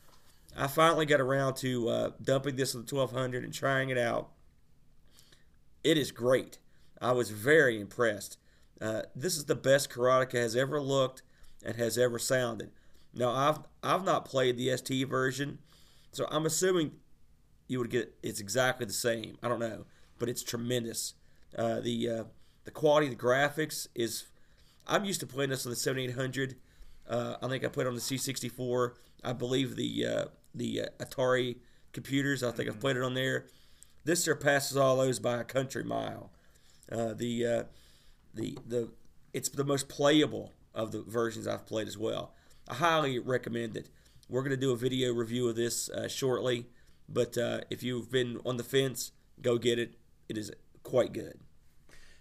I 0.56 0.68
finally 0.68 1.06
got 1.06 1.20
around 1.20 1.56
to 1.58 1.90
uh, 1.90 2.10
dumping 2.22 2.56
this 2.56 2.76
on 2.76 2.86
the 2.86 2.96
1200 2.96 3.44
and 3.44 3.54
trying 3.54 3.90
it 3.90 3.98
out. 3.98 4.30
It 5.84 5.98
is 5.98 6.12
great. 6.12 6.60
I 7.02 7.12
was 7.12 7.32
very 7.32 7.80
impressed. 7.82 8.38
Uh, 8.84 9.04
this 9.16 9.38
is 9.38 9.46
the 9.46 9.56
best 9.56 9.90
Karateka 9.90 10.34
has 10.34 10.58
ever 10.58 10.82
looked 10.82 11.22
and 11.66 11.78
has 11.78 11.98
ever 11.98 12.20
sounded. 12.20 12.72
Now 13.14 13.32
I've 13.32 13.60
I've 13.82 14.04
not 14.04 14.26
played 14.26 14.58
the 14.58 14.76
ST 14.76 15.08
version, 15.08 15.60
so 16.12 16.28
I'm 16.30 16.46
assuming 16.46 16.92
you 17.68 17.80
would 17.80 17.90
get 17.90 18.14
it's 18.22 18.42
exactly 18.42 18.86
the 18.86 18.94
same. 18.94 19.38
I 19.42 19.48
don't 19.48 19.60
know, 19.60 19.86
but 20.20 20.28
it's 20.28 20.44
tremendous. 20.44 21.14
Uh, 21.58 21.80
the 21.80 22.10
uh, 22.10 22.24
the 22.66 22.72
quality 22.72 23.08
of 23.08 23.18
the 23.18 23.24
graphics 23.24 23.88
is. 23.96 24.26
I'm 24.86 25.06
used 25.06 25.22
to 25.22 25.28
playing 25.28 25.50
this 25.50 25.66
on 25.66 25.70
the 25.70 25.78
7800. 25.78 26.58
Uh, 27.08 27.36
I 27.42 27.48
think 27.48 27.64
I 27.64 27.70
played 27.70 27.86
it 27.86 27.90
on 27.90 27.96
the 27.96 28.02
C64. 28.02 28.92
I 29.24 29.32
believe 29.32 29.78
the 29.78 30.06
uh, 30.06 30.26
the 30.54 30.82
uh, 30.82 30.86
Atari 31.04 31.56
computers. 31.94 32.44
I 32.44 32.52
think 32.52 32.68
I've 32.68 32.82
played 32.82 32.98
it 32.98 33.04
on 33.04 33.14
there. 33.14 33.46
This 34.04 34.26
surpasses 34.26 34.76
all 34.76 34.98
those 34.98 35.20
by 35.20 35.38
a 35.38 35.46
country 35.46 35.86
mile. 35.86 36.32
Uh, 36.92 37.14
the 37.14 37.46
uh, 37.46 37.64
the 38.34 38.58
the 38.66 38.90
it's 39.34 39.50
the 39.50 39.64
most 39.64 39.90
playable 39.90 40.54
of 40.74 40.92
the 40.92 41.02
versions 41.02 41.48
I've 41.48 41.66
played 41.66 41.88
as 41.88 41.98
well. 41.98 42.34
I 42.68 42.76
highly 42.76 43.20
recommend 43.20 43.76
it. 43.78 43.90
We're 44.30 44.42
going 44.42 44.52
to 44.52 44.58
do 44.58 44.72
a 44.72 44.78
video 44.78 45.14
review 45.14 45.50
of 45.50 45.56
this 45.56 45.90
uh, 45.90 46.08
shortly, 46.08 46.68
but 47.10 47.38
uh, 47.38 47.62
if 47.70 47.84
you've 47.84 48.10
been 48.12 48.40
on 48.46 48.58
the 48.58 48.64
fence, 48.64 49.12
go 49.42 49.58
get 49.58 49.78
it. 49.80 49.96
It 50.30 50.38
is 50.38 50.52
quite 50.84 51.14
good. 51.14 51.40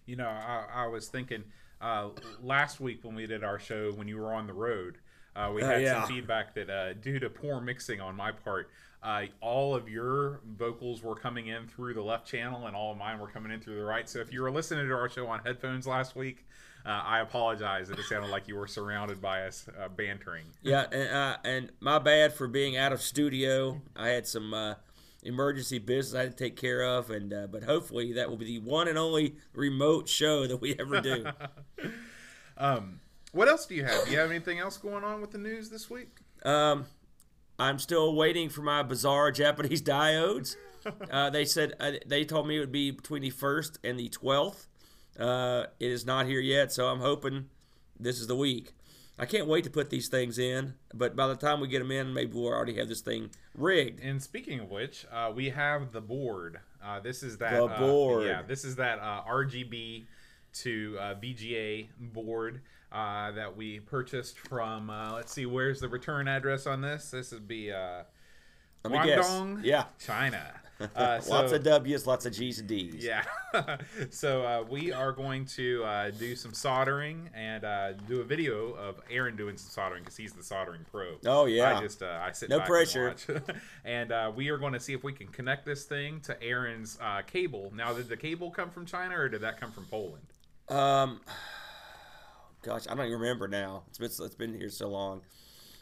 You 0.05 0.17
know, 0.17 0.27
I, 0.29 0.65
I 0.75 0.87
was 0.89 1.09
thinking 1.09 1.45
uh, 1.81 2.09
last 2.43 2.81
week 2.81 3.05
when 3.05 3.15
we 3.15 3.27
did 3.27 3.45
our 3.45 3.59
show 3.59 3.93
when 3.93 4.09
you 4.09 4.19
were 4.19 4.33
on 4.35 4.47
the 4.47 4.53
road, 4.53 4.99
uh, 5.37 5.51
we 5.55 5.63
Uh, 5.63 5.67
had 5.67 5.83
yeah. 5.83 6.01
some 6.01 6.09
feedback 6.13 6.55
that 6.55 6.69
uh, 6.69 6.93
due 6.95 7.19
to 7.21 7.31
poor 7.31 7.61
mixing 7.61 8.01
on 8.01 8.17
my 8.17 8.33
part, 8.33 8.69
uh, 9.03 9.25
all 9.41 9.75
of 9.75 9.89
your 9.89 10.41
vocals 10.57 11.03
were 11.03 11.17
coming 11.17 11.49
in 11.49 11.67
through 11.67 11.95
the 11.95 12.03
left 12.03 12.27
channel 12.27 12.67
and 12.67 12.77
all 12.77 12.93
of 12.93 12.99
mine 12.99 13.19
were 13.19 13.29
coming 13.29 13.51
in 13.51 13.61
through 13.61 13.77
the 13.77 13.85
right. 13.85 14.09
So 14.09 14.21
if 14.21 14.33
you 14.33 14.43
were 14.43 14.51
listening 14.51 14.87
to 14.87 14.95
our 14.95 15.09
show 15.09 15.27
on 15.27 15.41
headphones 15.41 15.87
last 15.87 16.15
week, 16.15 16.47
uh, 16.87 16.91
I 17.05 17.21
apologize 17.21 17.89
that 17.89 17.99
it 17.99 18.05
sounded 18.05 18.31
like 18.31 18.49
you 18.49 18.57
were 18.57 18.67
surrounded 18.67 19.21
by 19.21 19.43
us 19.43 19.69
uh, 19.81 19.89
bantering. 19.89 20.45
Yeah, 20.63 20.87
and 20.91 21.11
uh, 21.11 21.37
and 21.45 21.73
my 21.81 21.99
bad 21.99 22.33
for 22.33 22.49
being 22.49 22.77
out 22.77 22.93
of 22.93 23.01
studio. 23.01 23.83
I 23.95 24.09
had 24.09 24.27
some 24.27 24.53
uh, 24.53 24.75
emergency 25.23 25.79
business 25.79 26.19
I 26.19 26.23
had 26.25 26.37
to 26.37 26.45
take 26.45 26.57
care 26.57 26.85
of, 26.85 27.11
and 27.11 27.33
uh, 27.33 27.47
but 27.47 27.63
hopefully 27.63 28.13
that 28.15 28.29
will 28.29 28.37
be 28.37 28.47
the 28.47 28.59
one 28.59 28.89
and 28.89 28.99
only 28.99 29.37
remote 29.55 30.09
show 30.09 30.47
that 30.49 30.61
we 30.61 30.75
ever 30.79 31.01
do. 31.01 31.27
Um, 32.59 33.01
what 33.33 33.49
else 33.49 33.67
do 33.67 33.75
you 33.75 33.85
have? 33.85 34.05
Do 34.05 34.13
you 34.13 34.19
have 34.19 34.31
anything 34.31 34.59
else 34.59 34.77
going 34.77 35.05
on 35.05 35.21
with 35.21 35.33
the 35.33 35.39
news 35.39 35.71
this 35.71 35.89
week? 35.91 36.19
Um, 36.45 36.85
I'm 37.59 37.79
still 37.79 38.15
waiting 38.15 38.49
for 38.49 38.63
my 38.63 38.83
bizarre 38.83 39.31
Japanese 39.31 39.83
diodes. 39.95 40.57
Uh, 41.11 41.31
they 41.31 41.45
said 41.45 41.75
uh, 41.79 41.93
they 42.07 42.25
told 42.25 42.49
me 42.49 42.57
it 42.57 42.61
would 42.61 42.73
be 42.73 42.91
between 42.91 43.23
the 43.23 43.31
first 43.31 43.79
and 43.85 43.99
the 43.99 44.09
twelfth. 44.09 44.67
Uh, 45.19 45.67
it 45.79 45.91
is 45.91 46.05
not 46.07 46.27
here 46.27 46.41
yet, 46.41 46.73
so 46.73 46.87
I'm 46.89 47.01
hoping 47.01 47.47
this 47.99 48.19
is 48.21 48.27
the 48.27 48.37
week. 48.37 48.73
I 49.19 49.27
can't 49.27 49.47
wait 49.47 49.63
to 49.65 49.71
put 49.71 49.91
these 49.91 50.09
things 50.09 50.39
in, 50.39 50.75
but 50.95 51.15
by 51.15 51.29
the 51.29 51.37
time 51.37 51.61
we 51.61 51.69
get 51.69 51.81
them 51.81 51.91
in, 51.93 52.15
maybe 52.15 52.33
we'll 52.35 52.47
already 52.49 52.77
have 52.79 52.89
this 52.89 53.03
thing 53.03 53.31
rigged. 53.55 54.01
And 54.01 54.21
speaking 54.23 54.59
of 54.59 54.71
which, 54.71 55.07
uh, 55.13 55.31
we 55.33 55.51
have 55.51 55.93
the 55.93 56.01
board. 56.01 56.59
Uh, 56.83 56.99
this 56.99 57.23
is 57.23 57.37
that 57.39 57.53
The 57.53 57.65
uh, 57.67 57.79
board. 57.79 58.27
yeah, 58.27 58.43
this 58.43 58.65
is 58.65 58.77
that 58.77 58.99
uh, 58.99 59.23
RGB 59.29 60.07
to 60.55 60.97
uh, 60.99 61.15
VGA 61.15 61.89
board 62.01 62.63
uh, 62.93 63.31
that 63.33 63.57
we 63.57 63.81
purchased 63.81 64.39
from. 64.39 64.91
Uh, 64.91 65.13
let's 65.15 65.33
see, 65.33 65.47
where's 65.47 65.81
the 65.81 65.89
return 65.89 66.29
address 66.29 66.67
on 66.67 66.81
this? 66.81 67.11
This 67.11 67.33
would 67.33 67.49
be 67.49 67.73
uh. 67.73 68.03
Guangdong, 68.85 69.61
Yeah. 69.65 69.85
China. 70.05 70.55
Uh, 70.97 71.21
lots 71.29 71.53
of 71.53 71.63
W's, 71.63 72.09
lots 72.09 72.27
of 72.27 72.33
G's 72.33 72.59
and 72.59 72.67
D's. 72.67 73.05
Yeah. 73.05 73.23
so 74.11 74.43
uh, 74.43 74.65
we 74.69 74.91
are 74.91 75.13
going 75.13 75.45
to 75.55 75.85
uh, 75.85 76.11
do 76.11 76.35
some 76.35 76.53
soldering 76.53 77.31
and 77.37 77.63
uh, 77.63 77.93
do 77.93 78.21
a 78.21 78.25
video 78.25 78.73
of 78.73 79.01
Aaron 79.09 79.37
doing 79.37 79.57
some 79.57 79.71
soldering 79.71 80.03
because 80.03 80.17
he's 80.17 80.33
the 80.33 80.43
soldering 80.43 80.85
pro. 80.91 81.19
Oh, 81.25 81.45
yeah. 81.45 81.77
I 81.77 81.81
just 81.81 82.03
uh, 82.03 82.19
I 82.21 82.33
sit 82.33 82.49
No 82.49 82.59
back 82.59 82.67
pressure. 82.67 83.15
and 83.29 83.43
watch. 83.47 83.57
and 83.85 84.11
uh, 84.11 84.33
we 84.35 84.49
are 84.49 84.59
going 84.59 84.73
to 84.73 84.81
see 84.81 84.93
if 84.93 85.05
we 85.05 85.13
can 85.13 85.29
connect 85.29 85.65
this 85.65 85.85
thing 85.85 86.19
to 86.23 86.43
Aaron's 86.43 86.99
uh, 87.01 87.23
cable. 87.23 87.71
Now, 87.73 87.93
did 87.93 88.09
the 88.09 88.17
cable 88.17 88.51
come 88.51 88.71
from 88.71 88.85
China 88.85 89.17
or 89.17 89.29
did 89.29 89.43
that 89.43 89.61
come 89.61 89.71
from 89.71 89.85
Poland? 89.85 90.25
Um, 90.69 91.21
gosh, 92.63 92.87
I 92.89 92.95
don't 92.95 93.07
even 93.07 93.21
remember 93.21 93.49
now. 93.49 93.83
It's 93.89 93.99
been 93.99 94.27
it's 94.27 94.35
been 94.35 94.55
here 94.55 94.71
so 94.71 94.89
long. 94.89 95.23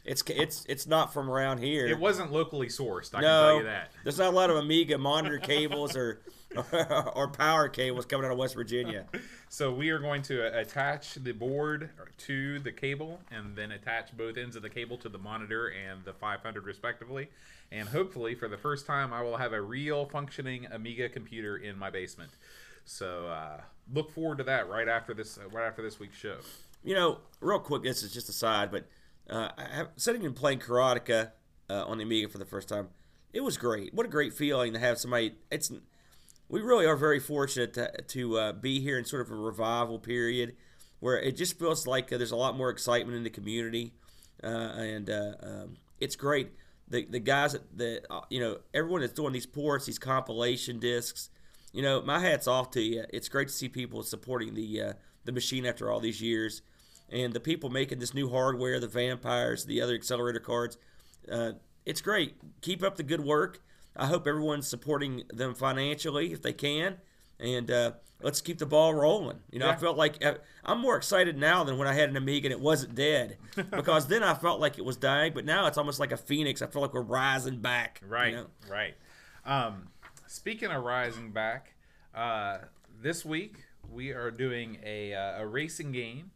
It's 0.04 0.22
it's 0.28 0.64
it's 0.66 0.86
not 0.86 1.12
from 1.12 1.30
around 1.30 1.58
here. 1.58 1.86
It 1.86 1.98
wasn't 1.98 2.32
locally 2.32 2.68
sourced. 2.68 3.14
I 3.14 3.18
can 3.18 3.22
no, 3.22 3.42
tell 3.42 3.56
you 3.58 3.64
that. 3.64 3.92
there's 4.02 4.18
not 4.18 4.28
a 4.28 4.36
lot 4.36 4.48
of 4.48 4.56
Amiga 4.56 4.96
monitor 4.96 5.38
cables 5.38 5.94
or, 5.94 6.22
or 6.56 7.12
or 7.14 7.28
power 7.28 7.68
cables 7.68 8.06
coming 8.06 8.24
out 8.24 8.32
of 8.32 8.38
West 8.38 8.54
Virginia. 8.54 9.04
So 9.50 9.70
we 9.72 9.90
are 9.90 9.98
going 9.98 10.22
to 10.22 10.58
attach 10.58 11.14
the 11.14 11.32
board 11.32 11.90
to 12.18 12.58
the 12.60 12.72
cable 12.72 13.20
and 13.30 13.54
then 13.56 13.72
attach 13.72 14.16
both 14.16 14.38
ends 14.38 14.56
of 14.56 14.62
the 14.62 14.70
cable 14.70 14.96
to 14.98 15.08
the 15.10 15.18
monitor 15.18 15.68
and 15.68 16.02
the 16.04 16.14
500 16.14 16.64
respectively. 16.64 17.28
And 17.70 17.88
hopefully, 17.88 18.34
for 18.34 18.48
the 18.48 18.56
first 18.56 18.86
time, 18.86 19.12
I 19.12 19.22
will 19.22 19.36
have 19.36 19.52
a 19.52 19.60
real 19.60 20.06
functioning 20.06 20.66
Amiga 20.72 21.08
computer 21.08 21.58
in 21.58 21.78
my 21.78 21.90
basement. 21.90 22.32
So 22.86 23.26
uh, 23.28 23.60
look 23.92 24.10
forward 24.10 24.38
to 24.38 24.44
that 24.44 24.68
right 24.68 24.88
after 24.88 25.12
this 25.12 25.38
right 25.52 25.66
after 25.66 25.82
this 25.82 26.00
week's 26.00 26.16
show. 26.16 26.38
You 26.82 26.94
know, 26.94 27.18
real 27.40 27.58
quick, 27.58 27.82
this 27.82 28.02
is 28.02 28.12
just 28.12 28.28
a 28.28 28.32
side, 28.32 28.70
but 28.70 28.86
uh, 29.28 29.50
I 29.56 29.74
have, 29.74 29.88
sitting 29.96 30.24
and 30.24 30.34
playing 30.34 30.60
Karateka 30.60 31.30
uh, 31.68 31.84
on 31.84 31.98
the 31.98 32.04
Amiga 32.04 32.28
for 32.28 32.38
the 32.38 32.44
first 32.44 32.68
time, 32.68 32.88
it 33.32 33.42
was 33.42 33.56
great. 33.56 33.94
What 33.94 34.06
a 34.06 34.08
great 34.08 34.32
feeling 34.32 34.72
to 34.72 34.78
have 34.78 34.98
somebody. 34.98 35.34
It's 35.50 35.70
we 36.48 36.60
really 36.60 36.84
are 36.84 36.96
very 36.96 37.20
fortunate 37.20 37.74
to, 37.74 38.02
to 38.08 38.38
uh, 38.38 38.52
be 38.52 38.80
here 38.80 38.98
in 38.98 39.04
sort 39.04 39.22
of 39.22 39.30
a 39.30 39.36
revival 39.36 40.00
period 40.00 40.56
where 40.98 41.18
it 41.18 41.36
just 41.36 41.58
feels 41.58 41.86
like 41.86 42.12
uh, 42.12 42.18
there's 42.18 42.32
a 42.32 42.36
lot 42.36 42.56
more 42.56 42.70
excitement 42.70 43.16
in 43.16 43.22
the 43.22 43.30
community, 43.30 43.94
uh, 44.42 44.46
and 44.46 45.08
uh, 45.08 45.32
um, 45.42 45.76
it's 46.00 46.16
great. 46.16 46.50
The 46.88 47.06
the 47.08 47.20
guys 47.20 47.52
that, 47.52 47.78
that 47.78 48.06
uh, 48.10 48.22
you 48.30 48.40
know 48.40 48.58
everyone 48.74 49.02
that's 49.02 49.12
doing 49.12 49.32
these 49.32 49.46
ports, 49.46 49.86
these 49.86 49.98
compilation 49.98 50.78
discs. 50.78 51.30
You 51.72 51.82
know, 51.82 52.02
my 52.02 52.18
hat's 52.18 52.48
off 52.48 52.72
to 52.72 52.82
you. 52.82 53.04
It's 53.10 53.28
great 53.28 53.46
to 53.46 53.54
see 53.54 53.68
people 53.68 54.02
supporting 54.02 54.54
the 54.54 54.94
the 55.24 55.32
machine 55.32 55.66
after 55.66 55.90
all 55.90 56.00
these 56.00 56.20
years, 56.22 56.62
and 57.10 57.32
the 57.32 57.40
people 57.40 57.70
making 57.70 57.98
this 57.98 58.14
new 58.14 58.30
hardware, 58.30 58.78
the 58.80 58.88
vampires, 58.88 59.64
the 59.64 59.80
other 59.80 59.94
accelerator 59.94 60.40
cards. 60.40 60.78
Uh, 61.30 61.52
it's 61.86 62.00
great. 62.00 62.36
Keep 62.60 62.82
up 62.82 62.96
the 62.96 63.02
good 63.02 63.20
work. 63.24 63.60
I 63.96 64.06
hope 64.06 64.26
everyone's 64.26 64.68
supporting 64.68 65.24
them 65.30 65.54
financially 65.54 66.32
if 66.32 66.40
they 66.42 66.52
can, 66.52 66.98
and 67.40 67.70
uh, 67.70 67.92
let's 68.22 68.40
keep 68.40 68.58
the 68.58 68.66
ball 68.66 68.94
rolling. 68.94 69.40
You 69.50 69.58
know, 69.58 69.68
I 69.68 69.76
felt 69.76 69.96
like 69.96 70.24
uh, 70.24 70.34
I'm 70.64 70.78
more 70.80 70.96
excited 70.96 71.36
now 71.36 71.64
than 71.64 71.76
when 71.76 71.88
I 71.88 71.92
had 71.92 72.08
an 72.08 72.16
Amiga 72.16 72.46
and 72.46 72.52
it 72.52 72.60
wasn't 72.60 72.94
dead, 72.94 73.36
because 73.70 74.06
then 74.06 74.22
I 74.22 74.34
felt 74.34 74.60
like 74.60 74.78
it 74.78 74.84
was 74.84 74.96
dying, 74.96 75.32
but 75.34 75.44
now 75.44 75.66
it's 75.66 75.76
almost 75.76 75.98
like 75.98 76.12
a 76.12 76.16
phoenix. 76.16 76.62
I 76.62 76.66
feel 76.68 76.82
like 76.82 76.94
we're 76.94 77.02
rising 77.02 77.58
back. 77.58 78.00
you 78.02 78.08
Right, 78.08 78.34
know? 78.34 78.46
right. 78.70 78.94
Um, 79.44 79.88
speaking 80.28 80.70
of 80.70 80.84
rising 80.84 81.32
back, 81.32 81.74
uh, 82.14 82.58
this 83.02 83.24
week 83.24 83.64
we 83.92 84.10
are 84.10 84.30
doing 84.30 84.78
a, 84.84 85.14
uh, 85.14 85.42
a 85.42 85.46
racing 85.46 85.92
game 85.92 86.30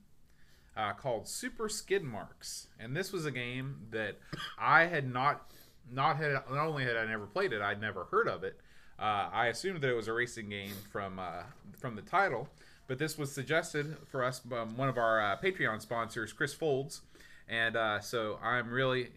uh, 0.76 0.92
called 0.92 1.28
Super 1.28 1.68
Skid 1.68 2.02
Marks, 2.02 2.68
and 2.80 2.96
this 2.96 3.12
was 3.12 3.24
a 3.26 3.30
game 3.30 3.86
that 3.90 4.18
I 4.58 4.86
had 4.86 5.10
not 5.10 5.50
not 5.90 6.16
had 6.16 6.32
not 6.32 6.66
only 6.66 6.84
had 6.84 6.96
I 6.96 7.06
never 7.06 7.26
played 7.26 7.52
it, 7.52 7.60
I'd 7.60 7.80
never 7.80 8.04
heard 8.04 8.28
of 8.28 8.42
it. 8.42 8.58
Uh, 8.98 9.28
I 9.32 9.46
assumed 9.46 9.82
that 9.82 9.90
it 9.90 9.94
was 9.94 10.08
a 10.08 10.12
racing 10.12 10.48
game 10.48 10.72
from 10.90 11.18
uh, 11.18 11.44
from 11.78 11.94
the 11.94 12.02
title, 12.02 12.48
but 12.86 12.98
this 12.98 13.16
was 13.16 13.30
suggested 13.30 13.96
for 14.08 14.24
us 14.24 14.40
by 14.40 14.64
one 14.64 14.88
of 14.88 14.98
our 14.98 15.20
uh, 15.20 15.36
Patreon 15.36 15.80
sponsors, 15.80 16.32
Chris 16.32 16.54
Folds, 16.54 17.02
and 17.48 17.76
uh, 17.76 18.00
so 18.00 18.38
I'm 18.42 18.70
really 18.70 19.10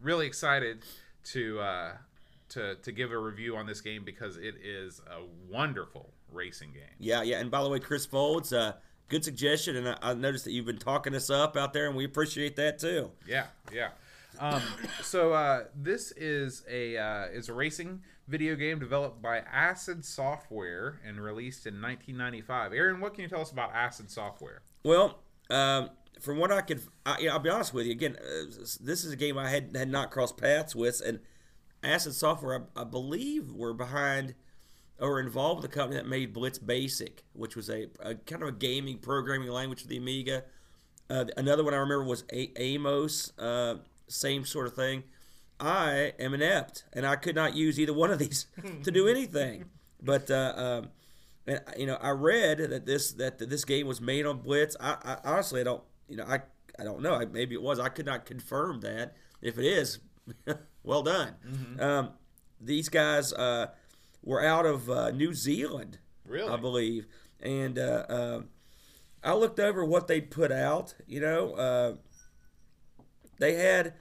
really 0.00 0.26
excited 0.26 0.78
to 1.32 1.60
to 2.50 2.76
to 2.76 2.92
give 2.92 3.10
a 3.10 3.18
review 3.18 3.56
on 3.56 3.66
this 3.66 3.80
game 3.80 4.04
because 4.04 4.36
it 4.36 4.54
is 4.62 5.02
a 5.10 5.20
wonderful 5.52 6.10
racing 6.32 6.72
game. 6.72 6.82
Yeah, 6.98 7.22
yeah. 7.22 7.38
And 7.38 7.50
by 7.50 7.62
the 7.62 7.68
way, 7.68 7.78
Chris 7.78 8.06
Folds, 8.06 8.52
uh, 8.52 8.74
good 9.08 9.24
suggestion. 9.24 9.76
And 9.76 9.88
I, 9.88 9.96
I 10.02 10.14
noticed 10.14 10.44
that 10.44 10.52
you've 10.52 10.66
been 10.66 10.78
talking 10.78 11.14
us 11.14 11.30
up 11.30 11.56
out 11.56 11.72
there, 11.72 11.86
and 11.86 11.96
we 11.96 12.04
appreciate 12.04 12.56
that 12.56 12.78
too. 12.78 13.10
Yeah, 13.26 13.46
yeah. 13.72 13.90
Um, 14.38 14.62
so 15.02 15.32
uh, 15.32 15.64
this 15.74 16.12
is 16.12 16.64
a 16.70 16.96
uh, 16.96 17.26
is 17.26 17.48
a 17.48 17.54
racing 17.54 18.02
video 18.28 18.56
game 18.56 18.78
developed 18.78 19.22
by 19.22 19.38
Acid 19.38 20.04
Software 20.04 21.00
and 21.06 21.20
released 21.20 21.66
in 21.66 21.74
1995. 21.74 22.72
Aaron, 22.72 23.00
what 23.00 23.14
can 23.14 23.22
you 23.22 23.28
tell 23.28 23.40
us 23.40 23.52
about 23.52 23.72
Acid 23.72 24.10
Software? 24.10 24.62
Well, 24.84 25.20
um, 25.48 25.90
from 26.20 26.38
what 26.38 26.50
I 26.50 26.60
could, 26.62 26.82
I, 27.04 27.18
yeah, 27.20 27.32
I'll 27.32 27.38
be 27.38 27.50
honest 27.50 27.72
with 27.72 27.86
you. 27.86 27.92
Again, 27.92 28.16
uh, 28.20 28.46
this 28.80 29.04
is 29.04 29.12
a 29.12 29.16
game 29.16 29.38
I 29.38 29.48
had 29.48 29.76
had 29.76 29.88
not 29.88 30.10
crossed 30.10 30.36
paths 30.36 30.74
with, 30.74 31.00
and 31.04 31.20
Acid 31.82 32.14
Software, 32.14 32.66
I, 32.76 32.82
I 32.82 32.84
believe, 32.84 33.52
were 33.52 33.74
behind 33.74 34.34
or 35.00 35.20
involved 35.20 35.62
with 35.62 35.70
the 35.70 35.74
company 35.76 35.96
that 36.00 36.06
made 36.08 36.32
Blitz 36.32 36.58
Basic, 36.58 37.22
which 37.32 37.54
was 37.56 37.68
a, 37.68 37.88
a 38.00 38.14
kind 38.14 38.42
of 38.42 38.48
a 38.48 38.52
gaming 38.52 38.98
programming 38.98 39.48
language 39.50 39.82
for 39.82 39.88
the 39.88 39.96
Amiga. 39.98 40.44
Uh, 41.10 41.24
another 41.36 41.62
one 41.62 41.74
I 41.74 41.78
remember 41.78 42.04
was 42.04 42.24
a- 42.32 42.52
Amos, 42.60 43.32
uh, 43.38 43.76
same 44.08 44.44
sort 44.44 44.66
of 44.66 44.74
thing. 44.74 45.04
I 45.60 46.12
am 46.18 46.34
inept, 46.34 46.84
and 46.92 47.06
I 47.06 47.16
could 47.16 47.34
not 47.34 47.54
use 47.54 47.78
either 47.80 47.92
one 47.94 48.10
of 48.10 48.18
these 48.18 48.46
to 48.82 48.90
do 48.90 49.08
anything. 49.08 49.66
But 50.02 50.30
uh, 50.30 50.52
um, 50.56 50.88
and 51.46 51.60
you 51.78 51.86
know, 51.86 51.96
I 52.00 52.10
read 52.10 52.58
that 52.58 52.84
this 52.86 53.12
that 53.12 53.38
this 53.38 53.64
game 53.64 53.86
was 53.86 54.00
made 54.00 54.26
on 54.26 54.38
Blitz. 54.38 54.76
I, 54.80 54.96
I 55.24 55.32
honestly 55.32 55.60
I 55.60 55.64
don't 55.64 55.82
you 56.08 56.16
know 56.16 56.24
I 56.24 56.40
I 56.78 56.84
don't 56.84 57.00
know. 57.00 57.14
I, 57.14 57.24
maybe 57.24 57.54
it 57.54 57.62
was. 57.62 57.78
I 57.80 57.88
could 57.88 58.04
not 58.06 58.26
confirm 58.26 58.80
that. 58.80 59.14
If 59.40 59.56
it 59.58 59.64
is, 59.64 60.00
well 60.82 61.02
done. 61.02 61.34
Um, 61.78 62.10
these 62.60 62.88
guys 62.90 63.32
uh, 63.32 63.68
were 64.26 64.44
out 64.44 64.66
of 64.66 64.90
uh, 64.90 65.10
New 65.12 65.32
Zealand, 65.32 65.98
Really? 66.26 66.52
I 66.52 66.56
believe, 66.58 67.06
and 67.40 67.78
uh, 67.78 68.04
um 68.10 68.48
I 69.24 69.32
looked 69.34 69.58
over 69.58 69.82
what 69.84 70.06
they 70.06 70.20
put 70.20 70.52
out. 70.52 70.94
You 71.06 71.20
know, 71.20 71.54
uh, 71.54 71.94
they 73.38 73.54
had, 73.54 73.94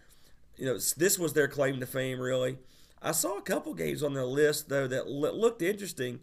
you 0.57 0.65
know, 0.65 0.73
this 0.97 1.17
was 1.17 1.33
their 1.33 1.47
claim 1.47 1.79
to 1.79 1.85
fame. 1.85 2.19
Really, 2.19 2.57
I 3.01 3.11
saw 3.11 3.37
a 3.37 3.41
couple 3.41 3.73
games 3.73 4.03
on 4.03 4.13
their 4.13 4.25
list 4.25 4.67
though 4.69 4.87
that 4.87 5.07
lo- 5.07 5.33
looked 5.33 5.61
interesting. 5.61 6.19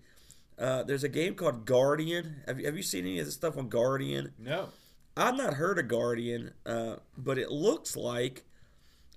Uh, 0.59 0.83
there's 0.83 1.03
a 1.05 1.09
game 1.09 1.35
called 1.35 1.65
Guardian. 1.65 2.43
Have 2.47 2.61
you, 2.61 2.67
have 2.67 2.77
you 2.77 2.83
seen 2.83 3.07
any 3.07 3.19
of 3.19 3.25
this 3.27 3.35
stuff 3.35 3.57
on 3.57 3.69
Guardian? 3.69 4.33
No. 4.39 4.69
I've 5.17 5.37
not 5.37 5.55
heard 5.55 5.79
of 5.79 5.89
Guardian, 5.89 6.53
uh, 6.65 6.97
but 7.17 7.39
it 7.39 7.51
looks 7.51 7.97
like 7.97 8.45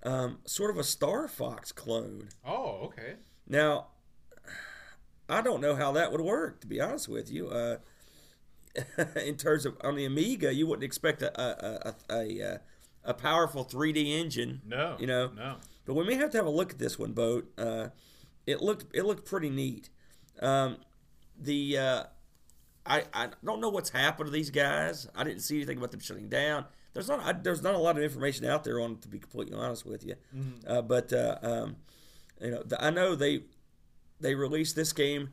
um, 0.04 0.39
sort 0.46 0.72
of 0.72 0.77
a 0.77 0.84
Star 0.84 1.27
Fox 1.27 1.72
clone. 1.72 2.30
Oh, 2.46 2.80
okay. 2.86 3.15
Now, 3.48 3.88
I 5.27 5.41
don't 5.41 5.62
know 5.62 5.75
how 5.75 5.91
that 5.94 6.12
would 6.12 6.22
work, 6.22 6.62
to 6.62 6.67
be 6.67 6.79
honest 6.82 7.08
with 7.10 7.32
you. 7.32 7.48
Uh, 7.50 7.77
in 9.25 9.38
terms 9.38 9.65
of 9.65 9.77
on 9.82 9.96
the 9.96 10.05
Amiga, 10.05 10.53
you 10.53 10.67
wouldn't 10.67 10.84
expect 10.84 11.22
a 11.22 11.32
a, 11.41 11.89
a, 12.10 12.13
a, 12.13 12.41
a, 12.41 12.60
a 13.05 13.13
powerful 13.13 13.63
3D 13.65 14.20
engine. 14.20 14.62
No. 14.65 14.98
You 15.00 15.08
know, 15.08 15.29
No. 15.36 15.55
but 15.86 15.94
we 15.94 16.03
may 16.05 16.15
have 16.15 16.32
to 16.32 16.38
have 16.38 16.46
a 16.46 16.50
look 16.51 16.72
at 16.72 16.79
this 16.79 17.00
one, 17.00 17.13
boat. 17.13 17.51
Uh, 17.58 17.88
it 18.46 18.62
looked 18.62 18.86
it 18.94 19.03
looked 19.05 19.25
pretty 19.25 19.50
neat. 19.50 19.89
Um, 20.41 20.77
the 21.39 21.77
uh, 21.77 22.03
I 22.86 23.03
I 23.13 23.29
don't 23.44 23.62
know 23.62 23.70
what's 23.70 23.89
happened 23.89 24.27
to 24.27 24.32
these 24.32 24.50
guys. 24.50 25.08
I 25.15 25.24
didn't 25.24 25.41
see 25.41 25.55
anything 25.58 25.77
about 25.77 25.91
them 25.91 26.01
shutting 26.01 26.27
down. 26.29 26.65
There's 26.94 27.08
not 27.08 27.22
I, 27.22 27.32
there's 27.32 27.62
not 27.63 27.75
a 27.75 27.79
lot 27.79 27.98
of 27.98 28.03
information 28.03 28.46
out 28.46 28.63
there 28.65 28.79
on 28.82 28.91
it, 28.94 29.01
to 29.03 29.08
be 29.08 29.20
completely 29.20 29.53
honest 29.58 29.86
with 29.86 30.05
you. 30.05 30.15
Uh, 30.67 30.82
but 30.82 31.12
uh, 31.13 31.38
um, 31.41 31.75
you 32.41 32.51
know, 32.51 32.62
the, 32.63 32.82
I 32.84 32.89
know 32.89 33.15
they 33.15 33.44
they 34.20 34.36
released 34.36 34.76
this 34.76 34.94
game 34.94 35.30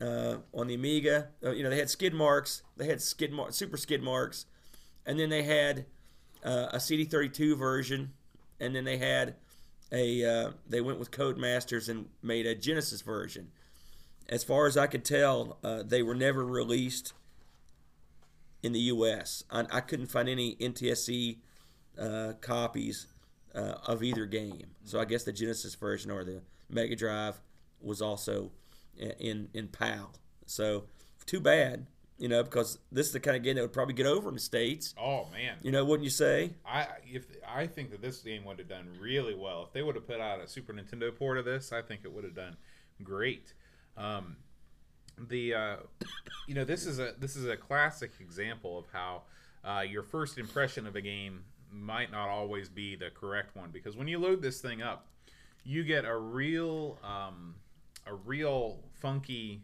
uh, 0.00 0.36
on 0.54 0.66
the 0.66 0.74
Amiga. 0.74 1.28
Uh, 1.44 1.50
you 1.50 1.62
know, 1.62 1.70
they 1.70 1.78
had 1.78 1.90
skid 1.90 2.14
marks, 2.14 2.62
they 2.76 2.86
had 2.86 3.00
skid 3.00 3.32
mar- 3.32 3.50
super 3.52 3.76
skid 3.76 4.02
marks, 4.02 4.46
and 5.04 5.18
then 5.18 5.28
they 5.28 5.42
had 5.42 5.86
uh, 6.44 6.68
a 6.72 6.76
CD32 6.76 7.56
version 7.56 8.12
and 8.60 8.74
then 8.74 8.84
they 8.84 8.98
had 8.98 9.34
a 9.92 10.24
uh, 10.24 10.50
they 10.68 10.80
went 10.80 10.98
with 10.98 11.10
Codemasters 11.10 11.88
and 11.88 12.06
made 12.22 12.46
a 12.46 12.54
Genesis 12.54 13.02
version. 13.02 13.48
As 14.28 14.42
far 14.42 14.66
as 14.66 14.76
I 14.76 14.88
could 14.88 15.04
tell, 15.04 15.58
uh, 15.62 15.82
they 15.84 16.02
were 16.02 16.14
never 16.14 16.44
released 16.44 17.12
in 18.62 18.72
the 18.72 18.80
U.S. 18.80 19.44
I, 19.50 19.66
I 19.70 19.80
couldn't 19.80 20.08
find 20.08 20.28
any 20.28 20.56
NTSC 20.56 21.38
uh, 22.00 22.32
copies 22.40 23.06
of 23.54 24.02
either 24.02 24.26
game. 24.26 24.66
So 24.84 25.00
I 25.00 25.06
guess 25.06 25.24
the 25.24 25.32
Genesis 25.32 25.74
version 25.76 26.10
or 26.10 26.24
the 26.24 26.42
Mega 26.68 26.94
Drive 26.94 27.40
was 27.80 28.00
also 28.02 28.52
in 28.96 29.48
in 29.52 29.68
PAL. 29.68 30.14
So 30.46 30.84
too 31.26 31.40
bad, 31.40 31.86
you 32.18 32.28
know, 32.28 32.42
because 32.42 32.78
this 32.92 33.06
is 33.06 33.12
the 33.12 33.20
kind 33.20 33.36
of 33.36 33.42
game 33.42 33.56
that 33.56 33.62
would 33.62 33.72
probably 33.72 33.94
get 33.94 34.06
over 34.06 34.28
in 34.28 34.34
the 34.34 34.40
states. 34.40 34.94
Oh 34.98 35.28
man, 35.32 35.56
You 35.62 35.72
know, 35.72 35.84
wouldn't 35.84 36.04
you 36.04 36.10
say? 36.10 36.52
I 36.64 36.86
if 37.04 37.26
I 37.46 37.66
think 37.66 37.90
that 37.90 38.00
this 38.00 38.18
game 38.18 38.44
would 38.44 38.58
have 38.58 38.68
done 38.68 38.88
really 39.00 39.34
well 39.34 39.64
if 39.64 39.72
they 39.72 39.82
would 39.82 39.94
have 39.96 40.06
put 40.06 40.20
out 40.20 40.40
a 40.40 40.48
Super 40.48 40.72
Nintendo 40.72 41.14
port 41.14 41.38
of 41.38 41.44
this. 41.44 41.72
I 41.72 41.82
think 41.82 42.02
it 42.04 42.12
would 42.12 42.24
have 42.24 42.34
done 42.34 42.56
great. 43.02 43.52
Um, 43.96 44.36
the 45.18 45.54
uh, 45.54 45.76
you 46.46 46.54
know 46.54 46.64
this 46.64 46.86
is 46.86 46.98
a 46.98 47.14
this 47.18 47.36
is 47.36 47.46
a 47.46 47.56
classic 47.56 48.12
example 48.20 48.78
of 48.78 48.86
how 48.92 49.22
uh, 49.64 49.80
your 49.80 50.02
first 50.02 50.38
impression 50.38 50.86
of 50.86 50.94
a 50.96 51.00
game 51.00 51.44
might 51.72 52.10
not 52.12 52.28
always 52.28 52.68
be 52.68 52.96
the 52.96 53.10
correct 53.10 53.56
one 53.56 53.70
because 53.70 53.96
when 53.96 54.06
you 54.08 54.18
load 54.18 54.40
this 54.40 54.60
thing 54.60 54.80
up, 54.82 55.08
you 55.64 55.82
get 55.82 56.04
a 56.04 56.16
real 56.16 56.98
um, 57.02 57.56
a 58.06 58.14
real 58.14 58.78
funky, 58.94 59.62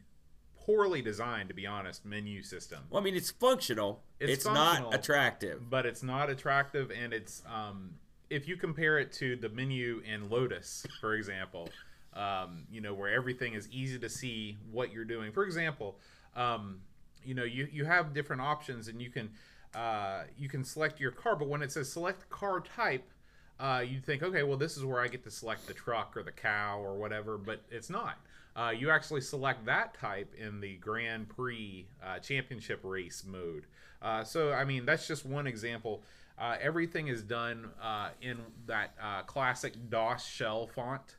poorly 0.65 1.03
designed 1.03 1.49
to 1.49 1.55
be 1.55 1.67
honest 1.67 2.05
menu 2.05 2.43
system. 2.43 2.81
Well, 2.91 3.01
I 3.01 3.05
mean, 3.05 3.15
it's 3.17 3.31
functional. 3.31 4.03
It's 4.21 4.33
It's, 4.33 4.45
functional. 4.45 4.91
not 4.91 4.95
attractive. 4.99 5.69
but 5.69 5.87
it's 5.87 6.03
not 6.03 6.31
attractive 6.31 6.91
and 6.91 7.13
it's 7.13 7.43
um, 7.53 7.91
if 8.31 8.47
you 8.49 8.57
compare 8.57 8.99
it 8.99 9.13
to 9.13 9.37
the 9.37 9.49
menu 9.49 10.01
in 10.11 10.31
lotus 10.31 10.87
for 11.01 11.15
example 11.15 11.69
um, 12.15 12.65
you 12.71 12.81
know 12.81 12.95
where 12.95 13.11
everything 13.13 13.55
is 13.55 13.69
easy 13.71 13.99
to 13.99 14.09
see 14.09 14.57
what 14.71 14.93
you're 14.93 15.05
doing 15.05 15.33
for 15.33 15.45
example 15.45 15.99
um, 16.37 16.79
you 17.25 17.35
know 17.35 17.43
you, 17.45 17.67
you 17.73 17.85
have 17.85 18.13
different 18.15 18.41
options 18.43 18.87
and 18.89 19.03
you 19.03 19.11
can 19.11 19.29
uh, 19.75 20.23
you 20.39 20.49
can 20.49 20.63
select 20.65 21.01
your 21.01 21.11
car 21.11 21.35
but 21.37 21.49
when 21.49 21.63
it 21.63 21.73
says 21.73 21.91
select 21.91 22.29
car 22.31 22.61
type 22.61 23.11
uh, 23.59 23.83
you 23.87 23.99
think 24.01 24.23
okay 24.23 24.43
well 24.45 24.57
this 24.57 24.77
is 24.77 24.85
where 24.85 25.01
i 25.01 25.09
get 25.09 25.23
to 25.25 25.31
select 25.31 25.67
the 25.67 25.75
truck 25.75 26.17
or 26.17 26.23
the 26.23 26.33
cow 26.33 26.79
or 26.81 26.95
whatever 26.97 27.37
but 27.39 27.63
it's 27.71 27.91
not 27.91 28.19
uh, 28.57 28.73
you 28.77 28.91
actually 28.91 29.21
select 29.21 29.65
that 29.67 29.95
type 29.95 30.35
in 30.39 30.61
the 30.61 30.77
grand 30.77 31.29
prix 31.29 31.87
uh, 32.05 32.19
championship 32.19 32.81
race 32.83 33.25
mode 33.27 33.67
uh, 34.03 34.23
so 34.25 34.53
i 34.53 34.65
mean 34.65 34.85
that's 34.85 35.07
just 35.07 35.25
one 35.25 35.47
example 35.47 36.03
uh, 36.39 36.57
everything 36.61 37.09
is 37.09 37.23
done 37.23 37.71
uh, 37.83 38.09
in 38.21 38.39
that 38.67 38.95
uh, 39.01 39.23
classic 39.23 39.75
dos 39.91 40.25
shell 40.27 40.67
font 40.67 41.17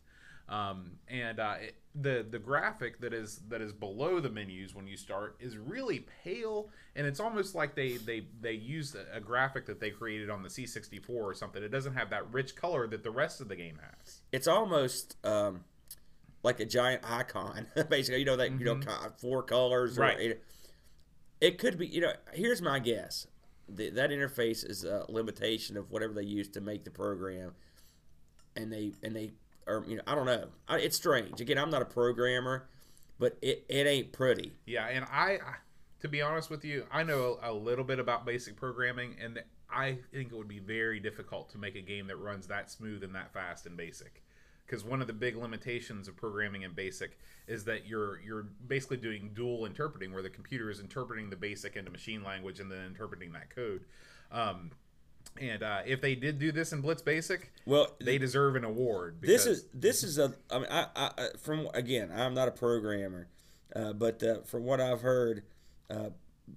um, 0.50 0.92
and 1.08 1.40
it, 1.40 1.76
the 1.96 2.26
the 2.30 2.40
graphic 2.40 3.00
that 3.02 3.14
is 3.14 3.40
that 3.50 3.62
is 3.62 3.72
below 3.72 4.20
the 4.20 4.30
menus 4.30 4.74
when 4.74 4.88
you 4.88 4.98
start 4.98 5.36
is 5.40 5.58
really 5.58 6.06
pale, 6.24 6.70
and 6.96 7.06
it's 7.06 7.20
almost 7.20 7.54
like 7.54 7.76
they 7.76 7.98
they 7.98 8.26
they 8.42 8.54
used 8.54 8.96
a, 8.96 9.18
a 9.18 9.20
graphic 9.20 9.66
that 9.68 9.80
they 9.80 9.92
created 9.92 10.30
on 10.30 10.42
the 10.42 10.50
C64 10.50 11.10
or 11.10 11.34
something. 11.34 11.62
It 11.62 11.70
doesn't 11.70 11.94
have 11.94 12.10
that 12.10 12.32
rich 12.34 12.56
color 12.56 12.88
that 12.88 13.04
the 13.04 13.12
rest 13.12 13.42
of 13.42 13.48
the 13.48 13.56
game 13.56 13.80
has. 13.80 14.22
It's 14.32 14.48
almost 14.48 15.18
um, 15.24 15.64
like 16.44 16.60
a 16.60 16.66
giant 16.66 17.02
icon, 17.04 17.68
basically. 17.90 18.20
You 18.20 18.26
know 18.26 18.38
that 18.38 18.52
you 18.52 18.66
know 18.66 18.80
four 19.20 19.44
colors. 19.44 19.94
Mm-hmm. 19.94 20.02
Right. 20.02 20.20
It, 20.20 20.44
it 21.42 21.58
could 21.58 21.78
be. 21.78 21.88
You 21.88 22.02
know, 22.02 22.14
here's 22.34 22.62
my 22.62 22.80
guess. 22.80 23.28
The, 23.68 23.90
that 23.92 24.10
interface 24.10 24.70
is 24.70 24.84
a 24.84 25.06
limitation 25.08 25.78
of 25.78 25.90
whatever 25.90 26.14
they 26.14 26.24
use 26.24 26.50
to 26.50 26.62
make 26.62 26.84
the 26.84 26.92
program, 26.92 27.54
and 28.56 28.72
they 28.72 28.92
and 29.02 29.16
they 29.16 29.32
or 29.66 29.86
you 29.88 29.96
know 29.96 30.04
I 30.06 30.16
don't 30.16 30.26
know. 30.26 30.50
I, 30.68 30.80
it's 30.80 30.98
strange. 30.98 31.42
Again, 31.42 31.58
I'm 31.58 31.70
not 31.70 31.82
a 31.82 31.86
programmer, 31.86 32.68
but 33.20 33.38
it, 33.42 33.66
it 33.70 33.88
ain't 33.88 34.12
pretty. 34.12 34.54
Yeah, 34.66 34.88
and 34.88 35.06
I, 35.06 35.34
I 35.34 35.56
to 36.02 36.10
be 36.10 36.22
honest 36.22 36.50
with 36.50 36.66
you, 36.66 36.86
I 36.92 37.04
know 37.04 37.40
a, 37.42 37.52
a 37.52 37.54
little 37.54 37.86
bit 37.86 38.00
about 38.00 38.26
basic 38.26 38.58
programming, 38.58 39.16
and 39.22 39.42
I 39.70 39.98
think 40.12 40.32
it 40.32 40.36
would 40.36 40.48
be 40.48 40.60
very 40.60 41.00
difficult 41.00 41.50
to 41.52 41.58
make 41.58 41.76
a 41.76 41.82
game 41.82 42.08
that 42.08 42.18
runs 42.18 42.48
that 42.48 42.70
smooth 42.70 43.04
and 43.04 43.16
that 43.16 43.34
fast 43.34 43.66
in 43.66 43.76
basic. 43.76 44.23
Because 44.66 44.84
one 44.84 45.02
of 45.02 45.08
the 45.08 45.14
big 45.14 45.36
limitations 45.36 46.08
of 46.08 46.16
programming 46.16 46.62
in 46.64 46.72
basic 46.74 47.18
is 47.48 47.66
that 47.66 47.86
you're 47.88 48.20
you're 48.22 48.44
basically 48.68 48.98
doing 48.98 49.32
dual 49.34 49.66
interpreting, 49.66 50.14
where 50.14 50.24
the 50.24 50.30
computer 50.30 50.70
is 50.70 50.80
interpreting 50.80 51.30
the 51.30 51.36
basic 51.36 51.76
into 51.76 51.92
machine 51.92 52.24
language 52.24 52.60
and 52.60 52.72
then 52.72 52.86
interpreting 52.86 53.34
that 53.34 53.50
code. 53.54 53.82
Um, 54.32 54.72
and 55.40 55.64
uh, 55.64 55.82
if 55.86 56.02
they 56.02 56.16
did 56.16 56.38
do 56.40 56.52
this 56.52 56.74
in 56.74 56.82
Blitz 56.82 57.02
Basic, 57.02 57.52
Well, 57.66 57.96
they 58.00 58.18
deserve 58.18 58.56
an 58.56 58.64
award. 58.64 59.18
this 59.22 59.46
is 59.46 59.66
this 59.74 60.04
is 60.04 60.18
a 60.18 60.34
I 60.50 60.60
mean 60.60 60.68
I, 60.72 60.88
I 60.96 61.28
from 61.40 61.68
again 61.74 62.10
I'm 62.14 62.34
not 62.34 62.48
a 62.48 62.52
programmer, 62.52 63.28
uh, 63.76 63.94
but 63.94 64.24
uh, 64.24 64.42
from 64.44 64.64
what 64.64 64.80
I've 64.80 65.02
heard, 65.02 65.44
uh, 65.90 66.10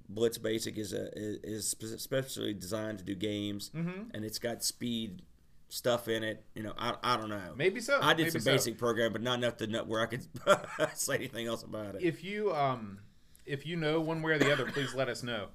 Blitz 0.08 0.38
Basic 0.38 0.78
is 0.78 0.92
a 0.92 1.10
is, 1.16 1.74
is 1.80 1.92
especially 1.92 2.54
designed 2.54 2.98
to 2.98 3.04
do 3.04 3.14
games, 3.14 3.70
Mm-hmm. 3.74 4.10
and 4.14 4.24
it's 4.24 4.38
got 4.38 4.62
speed 4.62 5.22
stuff 5.68 6.08
in 6.08 6.22
it. 6.22 6.44
You 6.54 6.62
know 6.62 6.72
I, 6.78 6.94
I 7.02 7.16
don't 7.16 7.28
know. 7.28 7.52
maybe 7.56 7.80
so. 7.80 7.98
I 8.00 8.14
did 8.14 8.24
maybe 8.24 8.30
some 8.30 8.40
so. 8.42 8.52
basic 8.52 8.78
program, 8.78 9.12
but 9.12 9.22
not 9.22 9.38
enough 9.38 9.56
to 9.58 9.66
know 9.66 9.84
where 9.84 10.00
I 10.00 10.06
could 10.06 10.26
say 10.94 11.16
anything 11.16 11.46
else 11.46 11.62
about 11.62 11.94
it. 11.96 12.02
if 12.02 12.22
you 12.24 12.54
um 12.54 12.98
if 13.44 13.64
you 13.66 13.76
know 13.76 14.00
one 14.00 14.22
way 14.22 14.32
or 14.32 14.38
the 14.38 14.52
other 14.52 14.66
please 14.66 14.94
let 14.94 15.08
us 15.08 15.22
know 15.22 15.46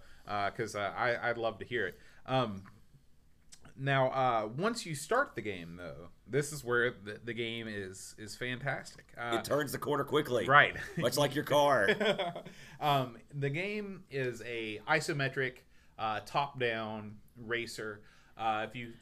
because 0.45 0.75
uh, 0.75 0.93
I, 0.95 1.29
i'd 1.29 1.37
love 1.37 1.59
to 1.59 1.65
hear 1.65 1.87
it 1.87 1.99
um 2.25 2.63
now 3.77 4.07
uh 4.11 4.47
once 4.55 4.85
you 4.85 4.95
start 4.95 5.33
the 5.35 5.41
game 5.41 5.75
though 5.77 6.07
this 6.25 6.53
is 6.53 6.63
where 6.63 6.91
the, 6.91 7.19
the 7.25 7.33
game 7.33 7.67
is 7.67 8.15
is 8.17 8.35
fantastic 8.35 9.05
uh, 9.17 9.35
it 9.37 9.43
turns 9.43 9.71
the 9.73 9.77
corner 9.77 10.03
quickly, 10.05 10.45
right 10.45 10.75
Much 10.97 11.17
like 11.17 11.35
your 11.35 11.43
car. 11.57 11.89
um, 12.79 13.17
the 13.37 13.49
game 13.49 14.03
is 14.09 14.41
a 14.45 14.79
isometric 14.87 15.55
uh, 15.99 16.21
top-down 16.25 17.17
racer. 17.37 18.01
Uh, 18.37 18.65
if 18.67 18.75
you 18.75 18.93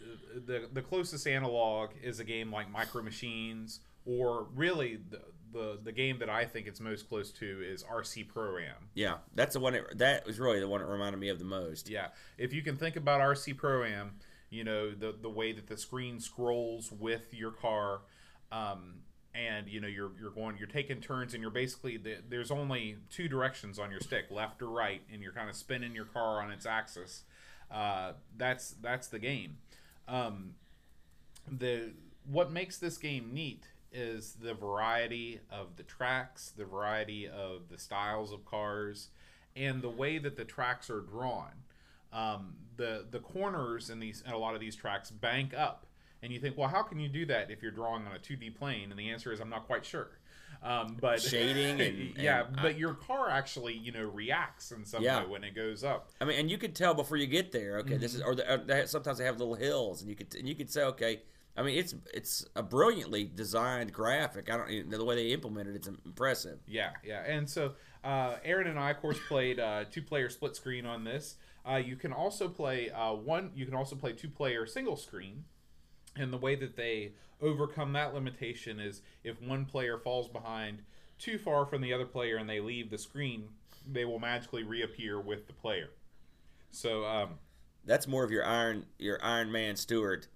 the 0.45 0.67
the 0.71 0.81
closest 0.81 1.27
analog 1.27 1.91
is 2.01 2.19
a 2.19 2.23
game 2.23 2.51
like 2.51 2.69
Micro 2.69 3.01
Machines, 3.01 3.79
or 4.05 4.47
really 4.55 4.99
the, 5.09 5.21
the 5.51 5.79
the 5.83 5.91
game 5.91 6.19
that 6.19 6.29
I 6.29 6.45
think 6.45 6.67
it's 6.67 6.79
most 6.79 7.07
close 7.07 7.31
to 7.33 7.61
is 7.63 7.83
RC 7.83 8.27
Pro 8.27 8.57
Am. 8.57 8.89
yeah, 8.93 9.17
that's 9.35 9.53
the 9.53 9.59
one. 9.59 9.73
That, 9.73 9.97
that 9.97 10.25
was 10.25 10.39
really 10.39 10.59
the 10.59 10.67
one 10.67 10.81
that 10.81 10.87
reminded 10.87 11.19
me 11.19 11.29
of 11.29 11.39
the 11.39 11.45
most. 11.45 11.89
Yeah, 11.89 12.07
if 12.37 12.53
you 12.53 12.61
can 12.61 12.75
think 12.75 12.95
about 12.95 13.21
RC 13.21 13.57
Pro 13.57 13.83
Am, 13.83 14.13
you 14.49 14.63
know 14.63 14.91
the 14.91 15.15
the 15.19 15.29
way 15.29 15.51
that 15.51 15.67
the 15.67 15.77
screen 15.77 16.19
scrolls 16.19 16.91
with 16.91 17.33
your 17.33 17.51
car, 17.51 18.01
um, 18.51 18.95
and 19.33 19.67
you 19.67 19.79
know 19.79 19.87
you're 19.87 20.11
you're 20.19 20.31
going 20.31 20.57
you're 20.57 20.67
taking 20.67 21.01
turns 21.01 21.33
and 21.33 21.41
you're 21.41 21.51
basically 21.51 21.97
the, 21.97 22.17
there's 22.27 22.51
only 22.51 22.97
two 23.09 23.27
directions 23.27 23.79
on 23.79 23.91
your 23.91 23.99
stick, 23.99 24.25
left 24.31 24.61
or 24.61 24.69
right, 24.69 25.01
and 25.11 25.21
you're 25.21 25.33
kind 25.33 25.49
of 25.49 25.55
spinning 25.55 25.93
your 25.93 26.05
car 26.05 26.41
on 26.41 26.51
its 26.51 26.65
axis. 26.65 27.23
Uh, 27.71 28.13
that's 28.37 28.75
that's 28.81 29.07
the 29.07 29.19
game. 29.19 29.57
Um, 30.07 30.55
the 31.49 31.91
what 32.25 32.51
makes 32.51 32.77
this 32.77 32.97
game 32.97 33.31
neat 33.33 33.65
is 33.91 34.33
the 34.41 34.53
variety 34.53 35.39
of 35.51 35.75
the 35.77 35.83
tracks, 35.83 36.51
the 36.55 36.65
variety 36.65 37.27
of 37.27 37.69
the 37.69 37.77
styles 37.77 38.31
of 38.31 38.45
cars, 38.45 39.09
and 39.55 39.81
the 39.81 39.89
way 39.89 40.17
that 40.17 40.35
the 40.37 40.45
tracks 40.45 40.89
are 40.89 41.01
drawn. 41.01 41.63
Um, 42.11 42.55
the 42.77 43.05
the 43.09 43.19
corners 43.19 43.89
in 43.89 43.99
these 43.99 44.23
in 44.25 44.31
a 44.31 44.37
lot 44.37 44.55
of 44.55 44.61
these 44.61 44.75
tracks 44.75 45.11
bank 45.11 45.53
up, 45.53 45.85
and 46.21 46.33
you 46.33 46.39
think, 46.39 46.57
well, 46.57 46.69
how 46.69 46.83
can 46.83 46.99
you 46.99 47.07
do 47.07 47.25
that 47.27 47.51
if 47.51 47.61
you're 47.61 47.71
drawing 47.71 48.05
on 48.05 48.15
a 48.15 48.19
2D 48.19 48.55
plane? 48.55 48.89
And 48.91 48.99
the 48.99 49.09
answer 49.09 49.31
is, 49.31 49.39
I'm 49.39 49.49
not 49.49 49.67
quite 49.67 49.85
sure. 49.85 50.18
Um, 50.61 50.97
but 50.99 51.21
Shading 51.21 51.79
and- 51.87 52.17
yeah, 52.17 52.45
and 52.47 52.57
but 52.61 52.77
your 52.77 52.93
car 52.93 53.29
actually 53.29 53.75
you 53.77 53.91
know 53.91 54.03
reacts 54.03 54.71
in 54.71 54.85
some 54.85 55.01
Yeah. 55.03 55.21
way 55.23 55.29
when 55.29 55.43
it 55.43 55.55
goes 55.55 55.83
up. 55.83 56.09
I 56.19 56.25
mean, 56.25 56.37
and 56.39 56.51
you 56.51 56.57
could 56.57 56.75
tell 56.75 56.93
before 56.93 57.17
you 57.17 57.27
get 57.27 57.51
there. 57.51 57.77
Okay, 57.79 57.97
this 57.97 58.13
Mm-hmm. 58.13 58.21
is 58.21 58.27
or, 58.27 58.35
the, 58.35 58.53
or 58.53 58.57
they, 58.57 58.85
sometimes 58.85 59.17
they 59.19 59.25
have 59.25 59.37
little 59.39 59.55
hills, 59.55 60.01
and 60.01 60.09
you 60.09 60.15
could 60.15 60.33
and 60.35 60.47
you 60.47 60.55
could 60.55 60.69
say, 60.69 60.83
okay. 60.83 61.21
I 61.57 61.61
mean, 61.61 61.77
it's 61.77 61.93
it's 62.13 62.45
a 62.55 62.63
brilliantly 62.63 63.29
designed 63.33 63.91
graphic. 63.91 64.49
I 64.49 64.55
don't 64.55 64.89
the 64.89 65.03
way 65.03 65.15
they 65.15 65.27
implemented 65.33 65.75
it's 65.75 65.87
impressive. 65.89 66.59
Yeah, 66.67 66.91
yeah. 67.03 67.23
And 67.25 67.49
so 67.49 67.73
uh, 68.03 68.35
Aaron 68.45 68.67
and 68.67 68.79
I, 68.79 68.91
of 68.91 69.01
course, 69.01 69.17
played 69.27 69.59
uh, 69.59 69.83
two-player 69.91 70.29
split 70.29 70.55
screen 70.55 70.85
on 70.85 71.03
this. 71.03 71.35
Uh, 71.69 71.75
you 71.75 71.97
can 71.97 72.13
also 72.13 72.47
play 72.47 72.89
uh, 72.91 73.11
one. 73.13 73.51
You 73.55 73.65
can 73.65 73.75
also 73.75 73.97
play 73.97 74.13
two-player 74.13 74.65
single 74.67 74.95
screen. 74.95 75.43
And 76.19 76.31
the 76.33 76.37
way 76.37 76.55
that 76.55 76.75
they 76.75 77.13
overcome 77.41 77.93
that 77.93 78.13
limitation 78.13 78.79
is 78.79 79.01
if 79.23 79.41
one 79.41 79.65
player 79.65 79.97
falls 79.97 80.27
behind 80.27 80.79
too 81.17 81.37
far 81.37 81.65
from 81.65 81.81
the 81.81 81.93
other 81.93 82.05
player 82.05 82.37
and 82.37 82.49
they 82.49 82.59
leave 82.59 82.89
the 82.89 82.97
screen, 82.97 83.45
they 83.91 84.05
will 84.05 84.19
magically 84.19 84.63
reappear 84.63 85.19
with 85.19 85.47
the 85.47 85.53
player. 85.53 85.89
So 86.71 87.05
um, 87.05 87.39
That's 87.85 88.07
more 88.07 88.23
of 88.23 88.31
your 88.31 88.45
Iron 88.45 88.85
your 88.99 89.23
Iron 89.23 89.51
Man 89.51 89.75
Stewart 89.75 90.27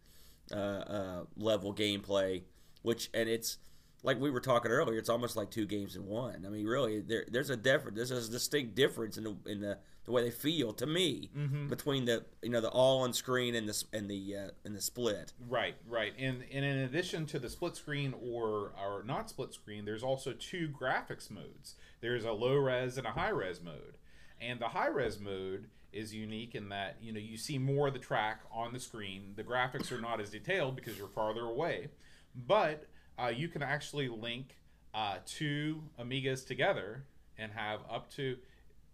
uh, 0.51 0.55
uh, 0.55 1.23
level 1.37 1.73
gameplay, 1.73 2.43
which 2.81 3.09
and 3.13 3.29
it's 3.29 3.57
like 4.03 4.19
we 4.19 4.31
were 4.31 4.39
talking 4.39 4.71
earlier. 4.71 4.97
It's 4.97 5.09
almost 5.09 5.35
like 5.35 5.51
two 5.51 5.65
games 5.65 5.95
in 5.95 6.05
one. 6.07 6.43
I 6.45 6.49
mean, 6.49 6.65
really, 6.65 7.01
there 7.01 7.25
there's 7.29 7.49
a 7.49 7.57
difference. 7.57 7.97
There's 7.97 8.27
a 8.27 8.31
distinct 8.31 8.75
difference 8.75 9.17
in 9.17 9.23
the 9.25 9.35
in 9.45 9.61
the 9.61 9.77
the 10.05 10.11
way 10.11 10.21
they 10.23 10.31
feel 10.31 10.73
to 10.73 10.85
me 10.85 11.29
Mm-hmm. 11.37 11.67
between 11.69 12.05
the 12.05 12.25
you 12.41 12.49
know 12.49 12.59
the 12.61 12.69
all 12.69 13.01
on 13.03 13.13
screen 13.13 13.55
and 13.55 13.67
the 13.69 13.83
and 13.93 14.09
the 14.09 14.35
uh, 14.35 14.49
and 14.65 14.75
the 14.75 14.81
split. 14.81 15.33
Right, 15.49 15.75
right. 15.87 16.13
And, 16.17 16.43
and 16.51 16.65
in 16.65 16.77
addition 16.79 17.25
to 17.27 17.39
the 17.39 17.49
split 17.49 17.75
screen 17.75 18.13
or 18.21 18.73
or 18.81 19.03
not 19.05 19.29
split 19.29 19.53
screen, 19.53 19.85
there's 19.85 20.03
also 20.03 20.33
two 20.33 20.69
graphics 20.69 21.31
modes. 21.31 21.75
There's 22.01 22.25
a 22.25 22.31
low 22.33 22.55
res 22.55 22.97
and 22.97 23.07
a 23.07 23.11
high 23.11 23.29
res 23.29 23.61
mode. 23.61 23.97
And 24.41 24.59
the 24.59 24.69
high 24.69 24.87
res 24.87 25.19
mode 25.19 25.67
is 25.93 26.13
unique 26.13 26.55
in 26.55 26.69
that 26.69 26.97
you 27.01 27.13
know 27.13 27.19
you 27.19 27.37
see 27.37 27.57
more 27.57 27.87
of 27.87 27.93
the 27.93 27.99
track 27.99 28.41
on 28.51 28.73
the 28.73 28.79
screen. 28.79 29.33
The 29.35 29.43
graphics 29.43 29.91
are 29.91 30.01
not 30.01 30.19
as 30.19 30.29
detailed 30.31 30.75
because 30.75 30.97
you're 30.97 31.07
farther 31.07 31.41
away, 31.41 31.89
but 32.35 32.85
uh, 33.17 33.27
you 33.27 33.47
can 33.47 33.61
actually 33.61 34.09
link 34.09 34.57
uh, 34.93 35.17
two 35.25 35.83
Amigas 35.99 36.45
together 36.45 37.05
and 37.37 37.51
have 37.51 37.79
up 37.89 38.11
to 38.13 38.37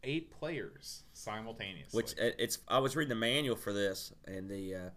eight 0.04 0.32
players 0.32 1.04
simultaneously. 1.14 1.98
Which 1.98 2.14
uh, 2.14 2.32
it's 2.38 2.60
I 2.68 2.80
was 2.80 2.96
reading 2.96 3.10
the 3.10 3.16
manual 3.16 3.56
for 3.56 3.74
this, 3.74 4.14
and 4.26 4.50
the 4.50 4.76
uh, 4.76 4.90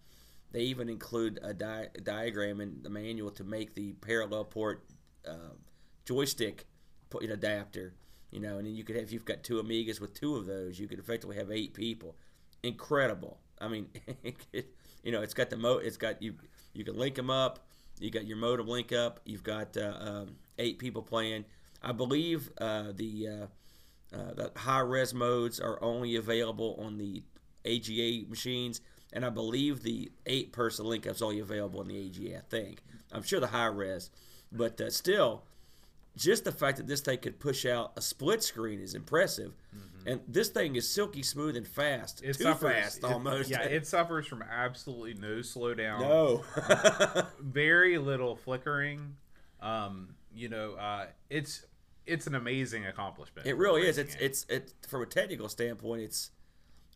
they 0.53 0.61
even 0.61 0.89
include 0.89 1.39
a, 1.43 1.55
di- 1.55 1.89
a 1.95 2.01
diagram 2.01 2.61
in 2.61 2.83
the 2.83 2.91
manual 2.91 3.31
to 3.33 3.45
make 3.45 3.75
the 3.75 3.93
parallel 3.95 4.45
port 4.45 4.85
uh, 5.27 5.55
joystick 6.05 6.67
put 7.11 7.23
an 7.23 7.31
adapter. 7.31 7.95
You 8.31 8.41
know, 8.41 8.59
and 8.59 8.67
then 8.67 8.75
you 8.75 8.85
could 8.85 8.97
have 8.97 9.05
if 9.05 9.13
you've 9.13 9.25
got 9.25 9.43
two 9.43 9.63
Amigas 9.63 10.01
with 10.01 10.15
two 10.15 10.37
of 10.37 10.47
those, 10.47 10.79
you 10.79 10.89
could 10.89 10.99
effectively 10.99 11.37
have 11.37 11.51
eight 11.51 11.75
people. 11.75 12.17
Incredible. 12.63 13.39
I 13.61 13.69
mean, 13.69 13.89
it, 14.53 14.75
you 15.03 15.13
know, 15.13 15.23
it's 15.23 15.35
got 15.35 15.51
the 15.51 15.57
mo. 15.57 15.79
It's 15.79 15.97
got 15.97 16.23
you. 16.23 16.35
You 16.73 16.85
can 16.85 16.97
link 16.97 17.15
them 17.15 17.31
up. 17.31 17.67
You 17.99 18.11
got 18.11 18.27
your 18.27 18.39
modem 18.39 18.67
link 18.67 18.93
up. 18.93 19.21
You've 19.25 19.43
got 19.45 19.77
uh, 19.77 19.95
um, 19.99 20.37
eight 20.59 20.79
people 20.79 21.03
playing. 21.03 21.45
I 21.83 21.93
believe 21.93 22.51
uh, 22.59 22.93
the 22.95 23.29
uh, 24.15 24.35
the 24.35 24.53
high 24.57 24.81
res 24.81 25.15
modes 25.15 25.59
are 25.61 25.83
only 25.83 26.17
available 26.17 26.79
on 26.85 26.99
the 26.99 27.23
AGA 27.65 28.29
machines, 28.29 28.81
and 29.13 29.25
I 29.25 29.31
believe 29.31 29.83
the 29.83 30.11
eight 30.27 30.53
person 30.53 30.87
link 30.87 31.07
up's 31.07 31.23
only 31.23 31.39
available 31.41 31.81
on 31.81 31.89
the 31.89 32.07
AGA. 32.07 32.39
I 32.39 32.43
think 32.51 32.83
I'm 33.13 33.23
sure 33.23 33.41
the 33.41 33.47
high 33.49 33.67
res, 33.67 34.11
but 34.51 34.81
uh, 34.81 34.91
still, 34.91 35.45
just 36.17 36.45
the 36.45 36.53
fact 36.53 36.77
that 36.79 36.87
this 36.87 37.01
thing 37.01 37.19
could 37.19 37.39
push 37.41 37.65
out 37.65 37.93
a 37.97 38.01
split 38.03 38.43
screen 38.43 38.81
is 38.81 38.95
impressive, 38.95 39.53
and 40.07 40.21
this 40.27 40.49
thing 40.49 40.77
is 40.77 40.89
silky 40.89 41.23
smooth 41.23 41.57
and 41.57 41.67
fast. 41.67 42.23
it 42.25 42.37
Too 42.37 42.43
suffers, 42.45 42.73
fast 42.73 42.99
it- 42.99 43.05
almost. 43.05 43.49
yeah, 43.51 43.63
it 43.63 43.87
suffers 43.95 44.27
from 44.27 44.43
absolutely 44.43 45.15
no 45.15 45.37
slowdown. 45.39 46.01
no. 46.01 47.25
very 47.41 47.99
little 47.99 48.35
flickering. 48.37 49.17
Um, 49.61 50.17
you 50.35 50.49
know, 50.49 50.73
uh, 50.75 51.07
it's 51.31 51.65
it's 52.07 52.27
an 52.27 52.35
amazing 52.35 52.87
accomplishment. 52.87 53.47
It 53.47 53.57
really 53.57 53.83
is. 53.83 53.99
It's 53.99 54.17
it's 54.21 54.47
it 54.49 54.73
from 54.89 55.03
a 55.03 55.07
technical 55.07 55.49
standpoint. 55.49 56.03
It's 56.03 56.31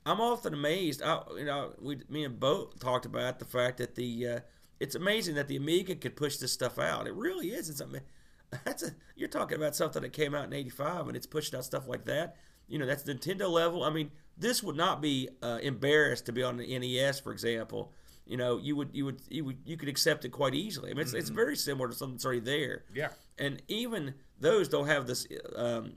I'm 0.04 0.20
often 0.20 0.54
amazed. 0.54 1.02
I, 1.02 1.20
you 1.36 1.44
know, 1.44 1.72
we 1.80 2.00
me 2.08 2.24
and 2.24 2.38
Bo 2.38 2.70
talked 2.80 3.06
about 3.06 3.38
the 3.38 3.44
fact 3.44 3.78
that 3.78 3.94
the 3.94 4.26
uh, 4.26 4.40
it's 4.80 4.94
amazing 4.94 5.34
that 5.36 5.48
the 5.48 5.56
Amiga 5.56 5.94
could 5.94 6.16
push 6.16 6.36
this 6.36 6.52
stuff 6.52 6.78
out. 6.78 7.06
It 7.06 7.14
really 7.14 7.48
is. 7.48 7.68
It's 7.68 7.80
ama- 7.80 8.00
that's 8.64 8.82
a 8.82 8.90
you're 9.14 9.28
talking 9.28 9.56
about 9.56 9.76
something 9.76 10.02
that 10.02 10.12
came 10.12 10.34
out 10.34 10.44
in 10.44 10.52
'85 10.52 11.08
and 11.08 11.16
it's 11.16 11.26
pushed 11.26 11.54
out 11.54 11.64
stuff 11.64 11.88
like 11.88 12.04
that. 12.04 12.36
You 12.68 12.78
know, 12.78 12.86
that's 12.86 13.04
Nintendo 13.04 13.48
level. 13.48 13.84
I 13.84 13.90
mean, 13.90 14.10
this 14.36 14.62
would 14.62 14.76
not 14.76 15.00
be 15.00 15.28
uh, 15.42 15.58
embarrassed 15.62 16.26
to 16.26 16.32
be 16.32 16.42
on 16.42 16.56
the 16.56 16.78
NES, 16.78 17.20
for 17.20 17.32
example. 17.32 17.92
You 18.26 18.36
know, 18.36 18.58
you 18.58 18.74
would 18.76 18.90
you 18.92 19.04
would 19.04 19.20
you 19.28 19.44
would 19.44 19.58
you 19.64 19.76
could 19.76 19.88
accept 19.88 20.24
it 20.24 20.30
quite 20.30 20.54
easily. 20.54 20.90
I 20.90 20.94
mean, 20.94 21.02
it's, 21.02 21.14
it's 21.14 21.30
very 21.30 21.56
similar 21.56 21.88
to 21.88 21.94
something 21.94 22.16
that's 22.16 22.24
already 22.24 22.40
there 22.40 22.84
yeah. 22.94 23.08
and 23.38 23.62
even 23.68 24.14
those 24.40 24.68
don't 24.68 24.86
have 24.86 25.06
this 25.06 25.26
um, 25.54 25.94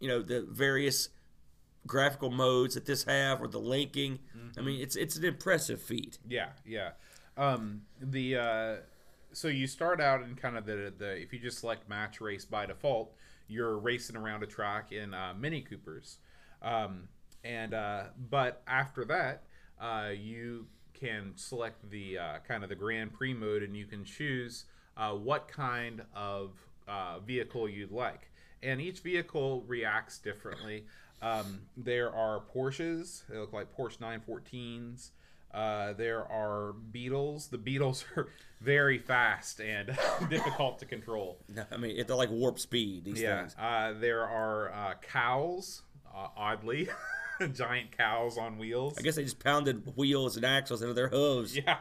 you 0.00 0.08
know 0.08 0.22
the 0.22 0.42
various 0.42 1.08
graphical 1.86 2.30
modes 2.30 2.74
that 2.74 2.86
this 2.86 3.04
have 3.04 3.42
or 3.42 3.48
the 3.48 3.58
linking 3.58 4.18
i 4.56 4.62
mean 4.62 4.80
it's 4.80 4.96
it's 4.96 5.16
an 5.16 5.24
impressive 5.24 5.82
feat 5.82 6.18
Yeah, 6.28 6.48
yeah. 6.64 6.90
Um, 7.36 7.82
the 8.00 8.36
uh, 8.36 8.76
so 9.32 9.48
you 9.48 9.66
start 9.66 10.00
out 10.00 10.22
in 10.22 10.34
kind 10.36 10.56
of 10.56 10.66
the 10.66 10.92
the 10.96 11.16
if 11.20 11.32
you 11.32 11.38
just 11.38 11.58
select 11.58 11.88
match 11.88 12.20
race 12.20 12.44
by 12.44 12.66
default, 12.66 13.12
you're 13.48 13.76
racing 13.78 14.16
around 14.16 14.42
a 14.42 14.46
track 14.46 14.92
in 14.92 15.12
uh, 15.12 15.34
Mini 15.38 15.60
Coopers, 15.60 16.18
um, 16.62 17.08
and 17.42 17.74
uh, 17.74 18.04
but 18.30 18.62
after 18.66 19.04
that, 19.06 19.42
uh, 19.80 20.10
you 20.16 20.66
can 20.98 21.32
select 21.36 21.90
the 21.90 22.18
uh, 22.18 22.38
kind 22.46 22.62
of 22.62 22.68
the 22.68 22.74
Grand 22.74 23.12
Prix 23.12 23.34
mode, 23.34 23.62
and 23.62 23.76
you 23.76 23.84
can 23.86 24.04
choose 24.04 24.64
uh, 24.96 25.12
what 25.12 25.48
kind 25.48 26.02
of 26.14 26.52
uh, 26.88 27.18
vehicle 27.20 27.68
you'd 27.68 27.90
like, 27.92 28.30
and 28.62 28.80
each 28.80 29.00
vehicle 29.00 29.62
reacts 29.66 30.18
differently. 30.18 30.84
Um, 31.22 31.62
there 31.76 32.12
are 32.14 32.42
Porsches; 32.54 33.22
they 33.28 33.38
look 33.38 33.52
like 33.52 33.74
Porsche 33.76 33.98
914s. 33.98 35.10
Uh, 35.52 35.92
there 35.92 36.24
are 36.30 36.72
beetles. 36.90 37.46
The 37.48 37.58
beetles 37.58 38.04
are 38.16 38.28
very 38.60 38.98
fast 38.98 39.60
and 39.60 39.96
difficult 40.28 40.78
to 40.80 40.84
control. 40.86 41.38
i 41.70 41.76
mean 41.76 42.04
they're 42.06 42.16
like 42.16 42.30
warp 42.30 42.58
speed 42.58 43.04
these 43.04 43.20
Yeah. 43.22 43.40
things 43.42 43.54
Uh, 43.58 43.92
there 43.92 44.26
are 44.26 44.72
uh, 44.72 44.94
cows, 45.02 45.82
uh, 46.12 46.28
oddly, 46.36 46.88
giant 47.52 47.96
cows 47.96 48.36
on 48.38 48.58
wheels. 48.58 48.94
i 48.98 49.02
guess 49.02 49.16
they 49.16 49.24
just 49.24 49.42
pounded 49.42 49.96
wheels 49.96 50.36
and 50.36 50.44
axles 50.44 50.82
into 50.82 50.94
their 50.94 51.08
hooves 51.08 51.56
Yeah. 51.64 51.78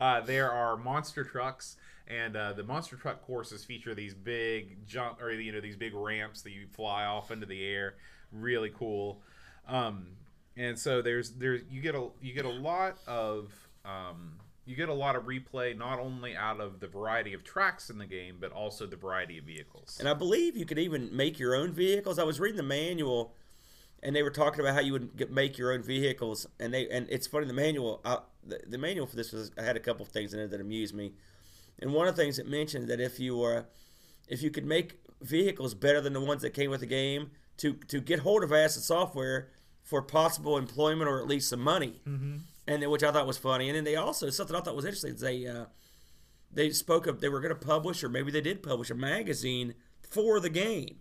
Uh, 0.00 0.20
there 0.20 0.50
are 0.50 0.76
monster 0.76 1.24
trucks, 1.24 1.76
and 2.06 2.36
uh, 2.36 2.52
the 2.52 2.62
monster 2.62 2.96
truck 2.96 3.22
courses 3.22 3.64
feature 3.64 3.94
these 3.94 4.14
big 4.14 4.86
jump 4.86 5.20
or 5.22 5.30
you 5.32 5.52
know 5.52 5.60
these 5.60 5.76
big 5.76 5.94
ramps 5.94 6.42
that 6.42 6.50
you 6.50 6.66
fly 6.72 7.04
off 7.04 7.30
into 7.30 7.46
the 7.46 7.64
air. 7.64 7.94
Really 8.32 8.70
cool. 8.76 9.22
Um, 9.66 10.08
and 10.56 10.78
so 10.78 11.02
there's 11.02 11.30
there's 11.32 11.62
you 11.70 11.80
get 11.80 11.94
a 11.94 12.08
you 12.20 12.34
get 12.34 12.44
a 12.44 12.50
lot 12.50 12.98
of 13.06 13.50
um, 13.84 14.34
you 14.66 14.76
get 14.76 14.88
a 14.88 14.94
lot 14.94 15.16
of 15.16 15.24
replay 15.24 15.76
not 15.76 15.98
only 15.98 16.36
out 16.36 16.60
of 16.60 16.80
the 16.80 16.86
variety 16.86 17.32
of 17.34 17.44
tracks 17.44 17.90
in 17.90 17.98
the 17.98 18.06
game 18.06 18.36
but 18.40 18.52
also 18.52 18.86
the 18.86 18.96
variety 18.96 19.38
of 19.38 19.44
vehicles. 19.44 19.96
and 20.00 20.08
i 20.08 20.14
believe 20.14 20.56
you 20.56 20.64
could 20.64 20.78
even 20.78 21.14
make 21.14 21.38
your 21.38 21.54
own 21.54 21.70
vehicles 21.72 22.18
i 22.18 22.22
was 22.24 22.40
reading 22.40 22.56
the 22.56 22.62
manual 22.62 23.34
and 24.04 24.14
they 24.14 24.22
were 24.22 24.30
talking 24.30 24.60
about 24.60 24.74
how 24.74 24.80
you 24.80 24.92
would 24.92 25.16
get, 25.16 25.32
make 25.32 25.56
your 25.56 25.72
own 25.72 25.82
vehicles 25.82 26.46
and 26.60 26.72
they 26.72 26.88
and 26.90 27.08
it's 27.10 27.26
funny 27.26 27.46
the 27.46 27.52
manual 27.54 28.00
I, 28.04 28.18
the, 28.46 28.60
the 28.66 28.78
manual 28.78 29.06
for 29.06 29.16
this 29.16 29.32
was 29.32 29.50
I 29.58 29.62
had 29.62 29.76
a 29.76 29.80
couple 29.80 30.04
of 30.04 30.12
things 30.12 30.34
in 30.34 30.40
it 30.40 30.50
that 30.50 30.60
amused 30.60 30.94
me. 30.94 31.14
And 31.80 31.92
one 31.92 32.06
of 32.06 32.14
the 32.14 32.22
things 32.22 32.38
it 32.38 32.46
mentioned 32.46 32.88
that 32.88 33.00
if 33.00 33.18
you 33.18 33.36
were 33.38 33.66
if 34.28 34.42
you 34.42 34.50
could 34.50 34.66
make 34.66 34.98
vehicles 35.22 35.74
better 35.74 36.00
than 36.00 36.12
the 36.12 36.20
ones 36.20 36.42
that 36.42 36.50
came 36.50 36.70
with 36.70 36.80
the 36.80 36.86
game 36.86 37.30
to 37.56 37.74
to 37.88 38.00
get 38.00 38.20
hold 38.20 38.44
of 38.44 38.52
acid 38.52 38.82
software 38.82 39.48
for 39.82 40.02
possible 40.02 40.56
employment 40.56 41.08
or 41.08 41.20
at 41.20 41.26
least 41.26 41.48
some 41.48 41.60
money. 41.60 42.00
Mm-hmm. 42.06 42.36
and 42.66 42.82
then, 42.82 42.90
which 42.90 43.02
i 43.02 43.10
thought 43.10 43.26
was 43.26 43.38
funny. 43.38 43.68
And 43.68 43.76
then 43.76 43.84
they 43.84 43.96
also 43.96 44.28
something 44.30 44.54
i 44.54 44.60
thought 44.60 44.76
was 44.76 44.84
interesting 44.84 45.14
is 45.14 45.20
they 45.20 45.46
uh, 45.46 45.64
they 46.52 46.70
spoke 46.70 47.06
of 47.06 47.20
they 47.20 47.30
were 47.30 47.40
going 47.40 47.58
to 47.58 47.66
publish 47.66 48.04
or 48.04 48.10
maybe 48.10 48.30
they 48.30 48.42
did 48.42 48.62
publish 48.62 48.90
a 48.90 48.94
magazine 48.94 49.74
for 50.02 50.38
the 50.40 50.50
game 50.50 50.98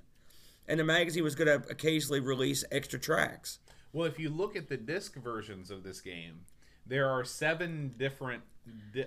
and 0.67 0.79
the 0.79 0.83
magazine 0.83 1.23
was 1.23 1.35
going 1.35 1.47
to 1.47 1.67
occasionally 1.69 2.19
release 2.19 2.63
extra 2.71 2.99
tracks 2.99 3.59
Well, 3.91 4.05
if 4.05 4.17
you 4.19 4.29
look 4.29 4.55
at 4.55 4.69
the 4.69 4.77
disc 4.77 5.15
versions 5.15 5.69
of 5.69 5.83
this 5.83 6.01
game, 6.01 6.41
there 6.85 7.09
are 7.09 7.23
seven 7.23 7.93
different 7.97 8.43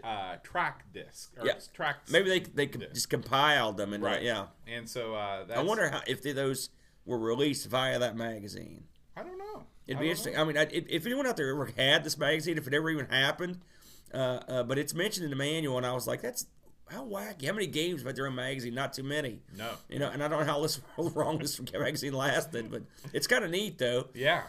uh, 0.04 0.36
track 0.42 0.84
discs. 0.92 1.30
Or 1.38 1.46
Yeah. 1.46 1.54
tracks. 1.74 2.10
maybe 2.10 2.28
they 2.28 2.40
they 2.40 2.66
could 2.66 2.92
just 2.94 3.08
compiled 3.08 3.76
them 3.78 3.92
and 3.94 4.04
uh, 4.04 4.06
right. 4.08 4.22
yeah 4.22 4.46
And 4.66 4.88
so 4.88 5.14
uh, 5.14 5.44
that's, 5.44 5.58
i 5.58 5.62
wonder 5.62 5.88
how 5.88 6.02
if 6.06 6.22
they, 6.22 6.32
those 6.32 6.68
were 7.06 7.18
released 7.18 7.66
via 7.68 7.98
that 7.98 8.16
magazine 8.16 8.84
I 9.18 9.22
don't 9.22 9.38
know. 9.38 9.64
It'd 9.86 9.98
be 9.98 10.10
interesting. 10.10 10.34
know. 10.34 10.42
I 10.42 10.44
mean, 10.44 10.58
I, 10.58 10.62
if 10.70 10.84
if 10.90 11.06
anyone 11.06 11.26
out 11.26 11.38
there 11.38 11.48
ever 11.48 11.70
had 11.74 12.04
this 12.04 12.18
magazine, 12.18 12.58
if 12.58 12.66
it 12.66 12.74
ever 12.74 12.90
even 12.90 13.06
happened, 13.06 13.60
uh, 14.12 14.16
uh, 14.46 14.62
but 14.62 14.76
it's 14.76 14.92
mentioned 14.92 15.24
in 15.24 15.30
the 15.30 15.36
manual, 15.36 15.78
and 15.78 15.86
I 15.86 15.92
was 15.94 16.06
like, 16.06 16.20
that's 16.20 16.44
how 16.88 17.04
wacky. 17.04 17.46
How 17.46 17.52
many 17.52 17.66
games 17.66 18.00
have 18.00 18.06
had 18.06 18.16
their 18.16 18.26
own 18.26 18.34
magazine? 18.34 18.74
Not 18.74 18.92
too 18.92 19.02
many. 19.02 19.40
No. 19.56 19.70
You 19.88 19.98
know, 19.98 20.08
and 20.10 20.22
I 20.22 20.28
don't 20.28 20.40
know 20.46 20.52
how 20.52 20.60
this 20.62 20.80
how 20.96 21.02
long 21.04 21.38
this 21.40 21.60
magazine 21.72 22.12
lasted, 22.12 22.70
but 22.70 22.82
it's 23.12 23.26
kind 23.26 23.44
of 23.44 23.50
neat 23.50 23.78
though. 23.78 24.08
Yeah. 24.14 24.42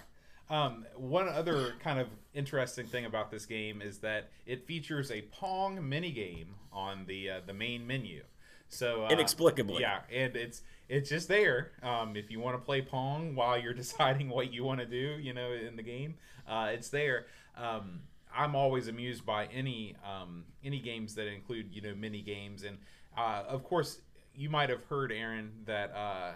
Um, 0.49 0.85
one 0.95 1.27
other 1.27 1.73
kind 1.83 1.99
of 1.99 2.07
interesting 2.33 2.85
thing 2.87 3.05
about 3.05 3.31
this 3.31 3.45
game 3.45 3.81
is 3.81 3.97
that 3.99 4.29
it 4.45 4.65
features 4.65 5.11
a 5.11 5.23
Pong 5.23 5.77
minigame 5.77 6.47
on 6.71 7.05
the 7.05 7.29
uh, 7.29 7.41
the 7.45 7.53
main 7.53 7.85
menu. 7.85 8.23
So 8.69 9.05
uh, 9.05 9.09
Inexplicably. 9.09 9.81
yeah, 9.81 10.01
and 10.13 10.35
it's 10.35 10.61
it's 10.89 11.09
just 11.09 11.27
there. 11.27 11.71
Um, 11.83 12.15
if 12.15 12.29
you 12.31 12.39
want 12.39 12.55
to 12.57 12.63
play 12.63 12.81
Pong 12.81 13.35
while 13.35 13.57
you're 13.59 13.73
deciding 13.73 14.29
what 14.29 14.53
you 14.53 14.63
want 14.63 14.79
to 14.79 14.85
do, 14.85 15.17
you 15.19 15.33
know, 15.33 15.51
in 15.51 15.75
the 15.75 15.83
game, 15.83 16.15
uh, 16.47 16.69
it's 16.71 16.89
there. 16.89 17.25
Um, 17.57 18.01
I'm 18.37 18.55
always 18.55 18.87
amused 18.87 19.25
by 19.25 19.47
any 19.47 19.95
um, 20.05 20.45
any 20.63 20.79
games 20.79 21.15
that 21.15 21.27
include 21.27 21.73
you 21.73 21.81
know 21.81 21.95
mini 21.95 22.21
games, 22.21 22.63
and 22.63 22.77
uh, 23.17 23.43
of 23.47 23.63
course 23.63 24.01
you 24.35 24.49
might 24.49 24.69
have 24.69 24.83
heard 24.83 25.11
Aaron 25.11 25.51
that 25.65 25.91
uh, 25.95 26.33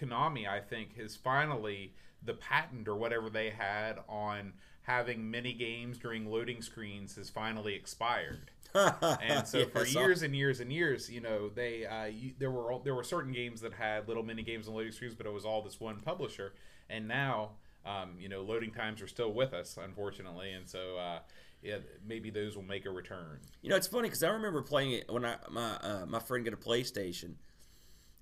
Konami 0.00 0.48
I 0.48 0.60
think 0.60 0.96
has 0.96 1.16
finally 1.16 1.94
the 2.22 2.34
patent 2.34 2.86
or 2.86 2.96
whatever 2.96 3.28
they 3.28 3.50
had 3.50 3.98
on 4.08 4.52
having 4.82 5.30
mini 5.30 5.52
games 5.52 5.98
during 5.98 6.30
loading 6.30 6.62
screens 6.62 7.16
has 7.16 7.28
finally 7.28 7.74
expired. 7.74 8.50
And 8.72 9.48
so 9.48 9.66
for 9.66 9.84
years 9.84 10.22
and 10.22 10.34
years 10.34 10.60
and 10.60 10.72
years, 10.72 11.10
you 11.10 11.20
know, 11.20 11.48
they 11.48 11.86
uh, 11.86 12.04
you, 12.04 12.34
there 12.38 12.52
were 12.52 12.78
there 12.84 12.94
were 12.94 13.02
certain 13.02 13.32
games 13.32 13.60
that 13.62 13.72
had 13.72 14.06
little 14.06 14.22
mini 14.22 14.44
games 14.44 14.68
and 14.68 14.76
loading 14.76 14.92
screens, 14.92 15.14
but 15.14 15.26
it 15.26 15.32
was 15.32 15.44
all 15.44 15.60
this 15.60 15.80
one 15.80 15.98
publisher. 16.00 16.52
And 16.88 17.08
now 17.08 17.52
um, 17.84 18.16
you 18.18 18.28
know, 18.28 18.42
loading 18.42 18.72
times 18.72 19.00
are 19.02 19.08
still 19.08 19.32
with 19.32 19.52
us, 19.52 19.78
unfortunately, 19.82 20.52
and 20.52 20.68
so 20.68 20.96
uh, 20.96 21.18
yeah, 21.62 21.78
maybe 22.06 22.30
those 22.30 22.56
will 22.56 22.62
make 22.62 22.86
a 22.86 22.90
return. 22.90 23.40
You 23.62 23.70
know, 23.70 23.76
it's 23.76 23.86
funny 23.86 24.08
because 24.08 24.22
I 24.22 24.30
remember 24.30 24.62
playing 24.62 24.92
it 24.92 25.10
when 25.12 25.24
I 25.24 25.36
my 25.50 25.76
uh, 25.76 26.06
my 26.06 26.18
friend 26.18 26.44
got 26.44 26.54
a 26.54 26.56
PlayStation, 26.56 27.34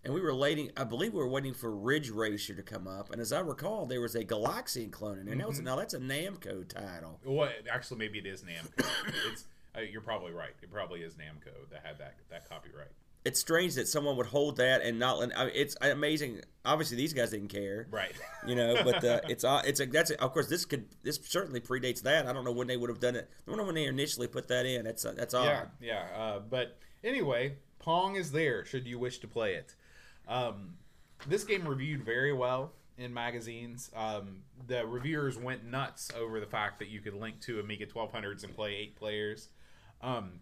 and 0.04 0.14
we 0.14 0.20
were 0.20 0.34
waiting. 0.34 0.70
I 0.76 0.84
believe 0.84 1.12
we 1.12 1.20
were 1.20 1.28
waiting 1.28 1.54
for 1.54 1.74
Ridge 1.74 2.10
Racer 2.10 2.54
to 2.54 2.62
come 2.62 2.86
up, 2.86 3.10
and 3.10 3.20
as 3.20 3.32
I 3.32 3.40
recall, 3.40 3.86
there 3.86 4.00
was 4.00 4.14
a 4.14 4.24
Galaxian 4.24 4.90
clone 4.90 5.18
in 5.18 5.24
there. 5.24 5.32
And 5.32 5.40
that 5.40 5.48
was, 5.48 5.60
now 5.60 5.76
that's 5.76 5.94
a 5.94 5.98
Namco 5.98 6.66
title. 6.68 7.20
Well, 7.24 7.50
actually, 7.70 7.98
maybe 7.98 8.18
it 8.18 8.26
is 8.26 8.42
Namco. 8.42 8.86
it's 9.32 9.46
uh, 9.76 9.80
you're 9.80 10.00
probably 10.00 10.32
right. 10.32 10.54
It 10.62 10.72
probably 10.72 11.00
is 11.00 11.14
Namco 11.14 11.68
that 11.70 11.84
had 11.84 11.98
that 11.98 12.16
that 12.30 12.48
copyright. 12.48 12.92
It's 13.24 13.40
strange 13.40 13.74
that 13.74 13.88
someone 13.88 14.16
would 14.16 14.26
hold 14.26 14.56
that 14.56 14.82
and 14.82 14.98
not. 14.98 15.18
let- 15.18 15.36
I 15.38 15.46
mean, 15.46 15.52
it's 15.54 15.76
amazing. 15.80 16.42
Obviously, 16.64 16.96
these 16.96 17.12
guys 17.12 17.30
didn't 17.30 17.48
care. 17.48 17.86
Right. 17.90 18.12
you 18.46 18.54
know 18.54 18.76
but 18.84 19.04
uh, 19.04 19.20
it's 19.28 19.44
it's 19.44 19.80
a 19.80 19.86
that's 19.86 20.10
a, 20.10 20.22
of 20.22 20.32
course 20.32 20.48
this 20.48 20.64
could 20.64 20.86
this 21.02 21.18
certainly 21.24 21.60
predates 21.60 22.02
that 22.02 22.26
i 22.26 22.32
don't 22.32 22.44
know 22.44 22.52
when 22.52 22.66
they 22.68 22.76
would 22.76 22.88
have 22.88 23.00
done 23.00 23.16
it 23.16 23.28
i 23.46 23.50
don't 23.50 23.58
know 23.58 23.64
when 23.64 23.74
they 23.74 23.84
initially 23.86 24.28
put 24.28 24.46
that 24.48 24.64
in 24.64 24.84
that's 24.84 25.04
uh, 25.04 25.12
that's 25.16 25.34
odd 25.34 25.68
Yeah, 25.80 26.04
yeah. 26.14 26.16
Uh, 26.16 26.38
but 26.38 26.78
anyway, 27.02 27.56
Pong 27.80 28.14
is 28.16 28.30
there 28.32 28.64
should 28.64 28.86
you 28.86 28.98
wish 28.98 29.18
to 29.18 29.26
play 29.28 29.54
it. 29.54 29.74
Um, 30.28 30.74
this 31.26 31.44
game 31.44 31.66
reviewed 31.66 32.04
very 32.04 32.32
well 32.32 32.72
in 32.96 33.12
magazines. 33.14 33.90
Um, 33.96 34.42
the 34.66 34.86
reviewers 34.86 35.36
went 35.38 35.64
nuts 35.64 36.10
over 36.16 36.38
the 36.40 36.46
fact 36.46 36.78
that 36.80 36.88
you 36.88 37.00
could 37.00 37.14
link 37.14 37.40
to 37.42 37.60
Amiga 37.60 37.86
1200s 37.86 38.44
and 38.44 38.54
play 38.54 38.74
eight 38.76 38.96
players. 38.96 39.48
Um, 40.00 40.40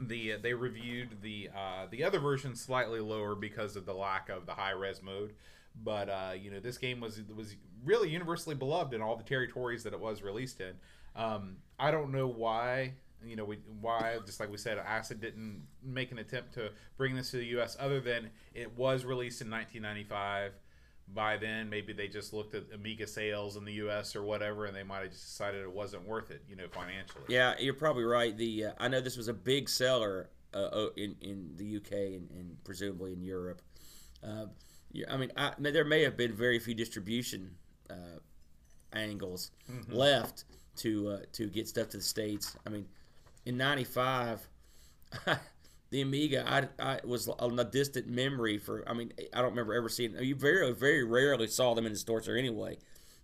the 0.00 0.36
they 0.42 0.54
reviewed 0.54 1.22
the 1.22 1.50
uh, 1.56 1.86
the 1.90 2.04
other 2.04 2.18
version 2.18 2.54
slightly 2.54 3.00
lower 3.00 3.34
because 3.34 3.76
of 3.76 3.86
the 3.86 3.94
lack 3.94 4.28
of 4.28 4.46
the 4.46 4.52
high 4.52 4.72
res 4.72 5.02
mode. 5.02 5.34
But 5.82 6.08
uh, 6.08 6.32
you 6.40 6.50
know 6.50 6.60
this 6.60 6.78
game 6.78 7.00
was 7.00 7.20
was 7.34 7.56
really 7.84 8.10
universally 8.10 8.54
beloved 8.54 8.94
in 8.94 9.02
all 9.02 9.16
the 9.16 9.24
territories 9.24 9.82
that 9.84 9.92
it 9.92 10.00
was 10.00 10.22
released 10.22 10.60
in. 10.60 10.74
Um, 11.16 11.56
I 11.78 11.90
don't 11.90 12.12
know 12.12 12.26
why 12.26 12.94
you 13.24 13.36
know 13.36 13.44
we, 13.44 13.58
why 13.80 14.18
just 14.26 14.40
like 14.40 14.50
we 14.50 14.58
said, 14.58 14.78
Acid 14.78 15.20
didn't 15.20 15.62
make 15.82 16.12
an 16.12 16.18
attempt 16.18 16.54
to 16.54 16.70
bring 16.96 17.14
this 17.14 17.30
to 17.30 17.36
the 17.36 17.46
U.S. 17.46 17.76
other 17.78 18.00
than 18.00 18.30
it 18.52 18.76
was 18.76 19.04
released 19.04 19.40
in 19.42 19.50
1995. 19.50 20.52
By 21.12 21.36
then, 21.36 21.68
maybe 21.68 21.92
they 21.92 22.08
just 22.08 22.32
looked 22.32 22.54
at 22.54 22.64
Amiga 22.74 23.06
sales 23.06 23.56
in 23.56 23.64
the 23.64 23.74
U.S. 23.74 24.16
or 24.16 24.22
whatever, 24.22 24.64
and 24.66 24.74
they 24.74 24.82
might 24.82 25.02
have 25.02 25.10
just 25.10 25.24
decided 25.24 25.62
it 25.62 25.70
wasn't 25.70 26.06
worth 26.08 26.30
it, 26.30 26.42
you 26.48 26.56
know, 26.56 26.66
financially. 26.72 27.24
yeah 27.28 27.54
you're 27.58 27.74
probably 27.74 28.04
right 28.04 28.36
the 28.36 28.66
uh, 28.66 28.72
i 28.78 28.88
know 28.88 29.00
this 29.00 29.16
was 29.16 29.28
a 29.28 29.34
big 29.34 29.68
seller 29.68 30.30
uh, 30.54 30.86
in 30.96 31.14
in 31.20 31.50
the 31.56 31.76
uk 31.76 31.92
and, 31.92 32.30
and 32.30 32.56
presumably 32.64 33.12
in 33.12 33.22
europe 33.22 33.60
uh, 34.26 34.46
i 35.10 35.16
mean 35.16 35.30
I, 35.36 35.52
there 35.58 35.84
may 35.84 36.02
have 36.02 36.16
been 36.16 36.32
very 36.32 36.58
few 36.58 36.74
distribution 36.74 37.50
uh, 37.90 38.18
angles 38.92 39.50
left 39.88 40.44
to 40.76 41.08
uh, 41.10 41.18
to 41.32 41.46
get 41.48 41.68
stuff 41.68 41.88
to 41.90 41.98
the 41.98 42.02
states 42.02 42.56
i 42.66 42.70
mean 42.70 42.86
in 43.44 43.56
95 43.56 44.48
the 45.94 46.00
Amiga, 46.02 46.44
I, 46.46 46.68
I 46.84 47.00
was 47.04 47.28
on 47.28 47.56
a 47.58 47.64
distant 47.64 48.08
memory 48.08 48.58
for. 48.58 48.82
I 48.88 48.94
mean, 48.94 49.12
I 49.32 49.40
don't 49.40 49.50
remember 49.50 49.74
ever 49.74 49.88
seeing. 49.88 50.16
You 50.20 50.34
very, 50.34 50.72
very 50.72 51.04
rarely 51.04 51.46
saw 51.46 51.72
them 51.74 51.86
in 51.86 51.92
the 51.92 51.98
stores 51.98 52.26
there 52.26 52.36
anyway. 52.36 52.78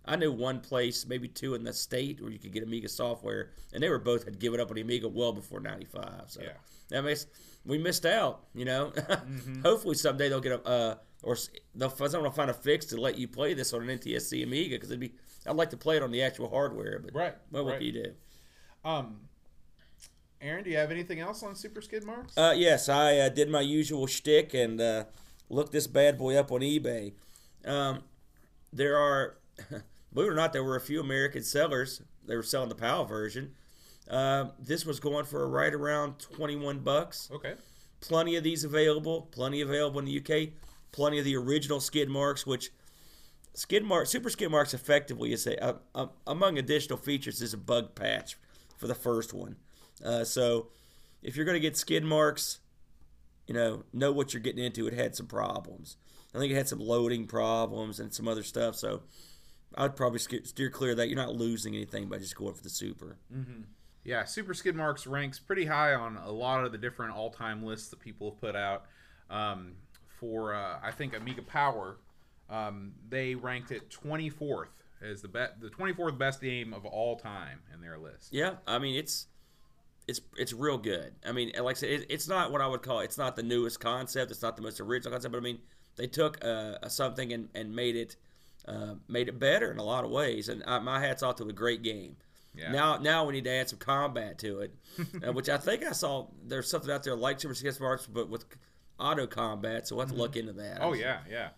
I 0.05 0.15
knew 0.15 0.31
one 0.31 0.61
place, 0.61 1.05
maybe 1.05 1.27
two 1.27 1.53
in 1.53 1.63
the 1.65 1.73
state, 1.73 2.21
where 2.21 2.31
you 2.31 2.39
could 2.39 2.53
get 2.53 2.63
Amiga 2.63 2.87
software, 2.89 3.51
and 3.73 3.83
they 3.83 3.89
were 3.89 3.99
both 3.99 4.23
had 4.23 4.39
given 4.39 4.59
up 4.61 4.69
on 4.69 4.75
the 4.75 4.81
Amiga 4.81 5.09
well 5.09 5.33
before 5.33 5.59
'95. 5.59 6.23
So 6.27 6.41
Yeah. 6.41 6.53
that 6.89 7.03
makes 7.03 7.27
we 7.65 7.77
missed 7.77 8.05
out. 8.05 8.45
You 8.55 8.63
know, 8.65 8.93
hopefully 9.63 9.95
someday 9.95 10.29
they'll 10.29 10.39
get 10.39 10.53
a 10.53 10.65
uh, 10.65 10.95
or 11.23 11.37
they'll 11.75 11.89
someone 11.89 12.23
will 12.23 12.31
find 12.31 12.49
a 12.49 12.53
fix 12.53 12.85
to 12.87 13.01
let 13.01 13.17
you 13.17 13.27
play 13.27 13.53
this 13.53 13.73
on 13.73 13.87
an 13.87 13.99
NTSC 13.99 14.43
Amiga 14.43 14.75
because 14.75 14.89
it'd 14.91 14.99
be. 15.01 15.13
I'd 15.45 15.55
like 15.57 15.71
to 15.71 15.77
play 15.77 15.97
it 15.97 16.03
on 16.03 16.11
the 16.11 16.21
actual 16.21 16.49
hardware, 16.49 16.99
but 17.03 17.13
Right, 17.13 17.35
Well, 17.51 17.65
what 17.65 17.71
right. 17.71 17.77
can 17.79 17.87
you 17.87 18.03
do? 18.03 18.13
Um, 18.85 19.21
Aaron, 20.41 20.63
do 20.63 20.69
you 20.71 20.77
have 20.77 20.91
anything 20.91 21.19
else 21.19 21.43
on 21.43 21.55
Super 21.55 21.81
Skid 21.81 22.03
Marks? 22.03 22.35
Uh, 22.37 22.53
yes, 22.55 22.89
I 22.89 23.17
uh, 23.17 23.29
did 23.29 23.49
my 23.49 23.61
usual 23.61 24.07
shtick 24.07 24.53
and 24.53 24.81
uh, 24.81 25.03
looked 25.49 25.71
this 25.71 25.85
bad 25.87 26.17
boy 26.17 26.35
up 26.35 26.51
on 26.51 26.61
eBay. 26.61 27.13
Um, 27.63 28.03
there 28.73 28.97
are, 28.97 29.37
believe 30.13 30.29
it 30.29 30.33
or 30.33 30.35
not, 30.35 30.51
there 30.51 30.63
were 30.63 30.75
a 30.75 30.81
few 30.81 30.99
American 30.99 31.43
sellers. 31.43 32.01
They 32.25 32.35
were 32.35 32.43
selling 32.43 32.69
the 32.69 32.75
PAL 32.75 33.05
version. 33.05 33.53
Uh, 34.09 34.47
this 34.59 34.85
was 34.85 34.99
going 34.99 35.25
for 35.25 35.47
right 35.47 35.73
around 35.73 36.19
twenty-one 36.19 36.79
bucks. 36.79 37.29
okay. 37.31 37.53
Plenty 38.01 38.35
of 38.35 38.43
these 38.43 38.63
available. 38.63 39.21
Plenty 39.31 39.61
available 39.61 39.99
in 39.99 40.05
the 40.05 40.17
UK. 40.19 40.53
Plenty 40.91 41.19
of 41.19 41.25
the 41.25 41.37
original 41.37 41.79
skid 41.79 42.09
marks, 42.09 42.47
which 42.47 42.71
skid 43.53 43.83
mark 43.83 44.07
super 44.07 44.29
skid 44.29 44.49
marks 44.49 44.73
effectively 44.73 45.31
is 45.31 45.45
a, 45.45 45.63
uh, 45.63 45.75
uh, 45.93 46.07
among 46.25 46.57
additional 46.57 46.97
features 46.97 47.41
is 47.43 47.53
a 47.53 47.57
bug 47.57 47.93
patch 47.93 48.37
for 48.75 48.87
the 48.87 48.95
first 48.95 49.33
one. 49.33 49.55
Uh, 50.03 50.23
so 50.23 50.67
if 51.21 51.35
you're 51.35 51.45
going 51.45 51.55
to 51.55 51.61
get 51.61 51.77
skid 51.77 52.03
marks, 52.03 52.59
you 53.47 53.53
know, 53.53 53.83
know 53.93 54.11
what 54.11 54.33
you're 54.33 54.41
getting 54.41 54.63
into. 54.63 54.87
It 54.87 54.93
had 54.93 55.15
some 55.15 55.27
problems. 55.27 55.97
I 56.33 56.37
think 56.37 56.51
it 56.51 56.55
had 56.55 56.67
some 56.69 56.79
loading 56.79 57.27
problems 57.27 57.99
and 57.99 58.13
some 58.13 58.27
other 58.27 58.43
stuff. 58.43 58.75
So 58.75 59.01
I'd 59.75 59.95
probably 59.95 60.19
steer 60.19 60.69
clear 60.69 60.91
of 60.91 60.97
that. 60.97 61.07
You're 61.09 61.17
not 61.17 61.35
losing 61.35 61.75
anything 61.75 62.07
by 62.07 62.17
just 62.17 62.35
going 62.35 62.53
for 62.53 62.63
the 62.63 62.69
super. 62.69 63.17
Yeah, 64.03 64.23
Super 64.23 64.53
Skid 64.53 64.75
Marks 64.75 65.05
ranks 65.05 65.37
pretty 65.37 65.65
high 65.65 65.93
on 65.93 66.17
a 66.17 66.31
lot 66.31 66.65
of 66.65 66.71
the 66.71 66.77
different 66.77 67.13
all-time 67.13 67.63
lists 67.63 67.89
that 67.89 67.99
people 67.99 68.31
have 68.31 68.41
put 68.41 68.55
out. 68.55 68.85
Um, 69.29 69.73
for 70.19 70.53
uh, 70.53 70.79
I 70.83 70.91
think 70.91 71.15
Amiga 71.15 71.41
Power, 71.41 71.97
um, 72.49 72.93
they 73.09 73.35
ranked 73.35 73.71
it 73.71 73.89
24th 73.89 74.67
as 75.01 75.21
the 75.21 75.27
be- 75.27 75.45
the 75.59 75.69
24th 75.69 76.17
best 76.17 76.41
game 76.41 76.73
of 76.73 76.85
all 76.85 77.17
time 77.17 77.59
in 77.73 77.81
their 77.81 77.97
list. 77.97 78.29
Yeah, 78.31 78.55
I 78.67 78.79
mean 78.79 78.95
it's 78.95 79.27
it's 80.11 80.21
it's 80.37 80.53
real 80.53 80.77
good. 80.77 81.13
I 81.25 81.31
mean, 81.31 81.51
like 81.57 81.77
I 81.77 81.79
said, 81.79 81.89
it, 81.89 82.05
it's 82.09 82.27
not 82.27 82.51
what 82.51 82.61
I 82.61 82.67
would 82.67 82.81
call 82.83 82.99
it's 82.99 83.17
not 83.17 83.35
the 83.35 83.43
newest 83.43 83.79
concept. 83.79 84.29
It's 84.29 84.41
not 84.41 84.55
the 84.55 84.61
most 84.61 84.79
original 84.79 85.11
concept, 85.11 85.31
but 85.31 85.39
I 85.39 85.41
mean 85.41 85.59
they 85.95 86.07
took 86.07 86.43
uh, 86.43 86.75
a 86.83 86.89
something 86.89 87.33
and, 87.33 87.49
and 87.55 87.75
made 87.75 87.95
it 87.95 88.15
uh, 88.67 88.95
made 89.07 89.27
it 89.27 89.39
better 89.39 89.71
in 89.71 89.77
a 89.77 89.83
lot 89.83 90.03
of 90.05 90.11
ways. 90.11 90.49
And 90.49 90.63
I, 90.67 90.79
my 90.79 90.99
hats 90.99 91.23
off 91.23 91.37
to 91.37 91.45
a 91.45 91.53
great 91.53 91.81
game. 91.81 92.17
Yeah. 92.53 92.71
Now 92.71 92.97
now 92.97 93.25
we 93.25 93.33
need 93.33 93.45
to 93.45 93.51
add 93.51 93.69
some 93.69 93.79
combat 93.79 94.37
to 94.39 94.59
it, 94.59 94.75
uh, 95.27 95.31
which 95.31 95.49
I 95.49 95.57
think 95.57 95.85
I 95.85 95.93
saw 95.93 96.27
there's 96.45 96.69
something 96.69 96.91
out 96.91 97.03
there 97.03 97.15
like 97.15 97.39
Super 97.39 97.55
Skid 97.55 97.79
Marks, 97.79 98.05
but 98.05 98.29
with 98.29 98.45
auto 98.99 99.25
combat. 99.25 99.87
So 99.87 99.95
we'll 99.95 100.05
have 100.05 100.13
to 100.13 100.21
look 100.21 100.35
into 100.35 100.53
that. 100.53 100.79
Oh 100.81 100.93
yeah, 100.93 101.19
yeah. 101.29 101.49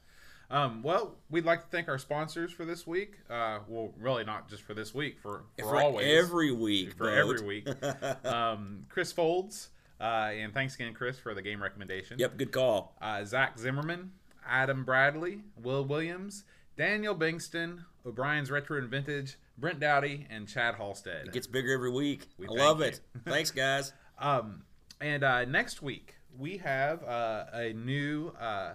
Um, 0.51 0.83
well, 0.83 1.15
we'd 1.29 1.45
like 1.45 1.61
to 1.61 1.67
thank 1.67 1.87
our 1.87 1.97
sponsors 1.97 2.51
for 2.51 2.63
this 2.65 2.85
week. 2.85 3.15
Uh, 3.29 3.59
well, 3.67 3.91
really 3.99 4.23
not 4.23 4.49
just 4.49 4.61
for 4.63 4.73
this 4.73 4.93
week, 4.93 5.19
for 5.19 5.45
for, 5.57 5.65
for 5.65 5.81
always, 5.81 6.05
every 6.07 6.51
week. 6.51 6.93
for 6.95 7.09
every 7.09 7.41
week. 7.45 7.67
um, 8.25 8.85
Chris 8.89 9.11
Folds, 9.11 9.69
uh, 9.99 10.29
and 10.33 10.53
thanks 10.53 10.75
again, 10.75 10.93
Chris, 10.93 11.17
for 11.17 11.33
the 11.33 11.41
game 11.41 11.61
recommendation. 11.61 12.19
Yep, 12.19 12.37
good 12.37 12.51
call. 12.51 12.95
uh, 13.01 13.23
Zach 13.25 13.57
Zimmerman, 13.57 14.11
Adam 14.47 14.83
Bradley, 14.83 15.39
Will 15.61 15.85
Williams, 15.85 16.43
Daniel 16.77 17.15
Bingston, 17.15 17.85
O'Brien's 18.05 18.51
Retro 18.51 18.77
and 18.77 18.89
Vintage, 18.89 19.37
Brent 19.57 19.79
Dowdy, 19.79 20.27
and 20.29 20.47
Chad 20.47 20.75
Halstead. 20.75 21.27
It 21.27 21.33
gets 21.33 21.47
bigger 21.47 21.73
every 21.73 21.91
week. 21.91 22.27
We 22.37 22.47
I 22.47 22.51
love 22.51 22.79
you. 22.79 22.85
it. 22.87 22.99
Thanks, 23.25 23.51
guys. 23.51 23.93
Um, 24.19 24.61
and 25.01 25.23
uh, 25.23 25.43
next 25.45 25.81
week 25.81 26.15
we 26.37 26.57
have 26.57 27.03
uh, 27.03 27.45
a 27.51 27.73
new 27.73 28.31
uh, 28.39 28.73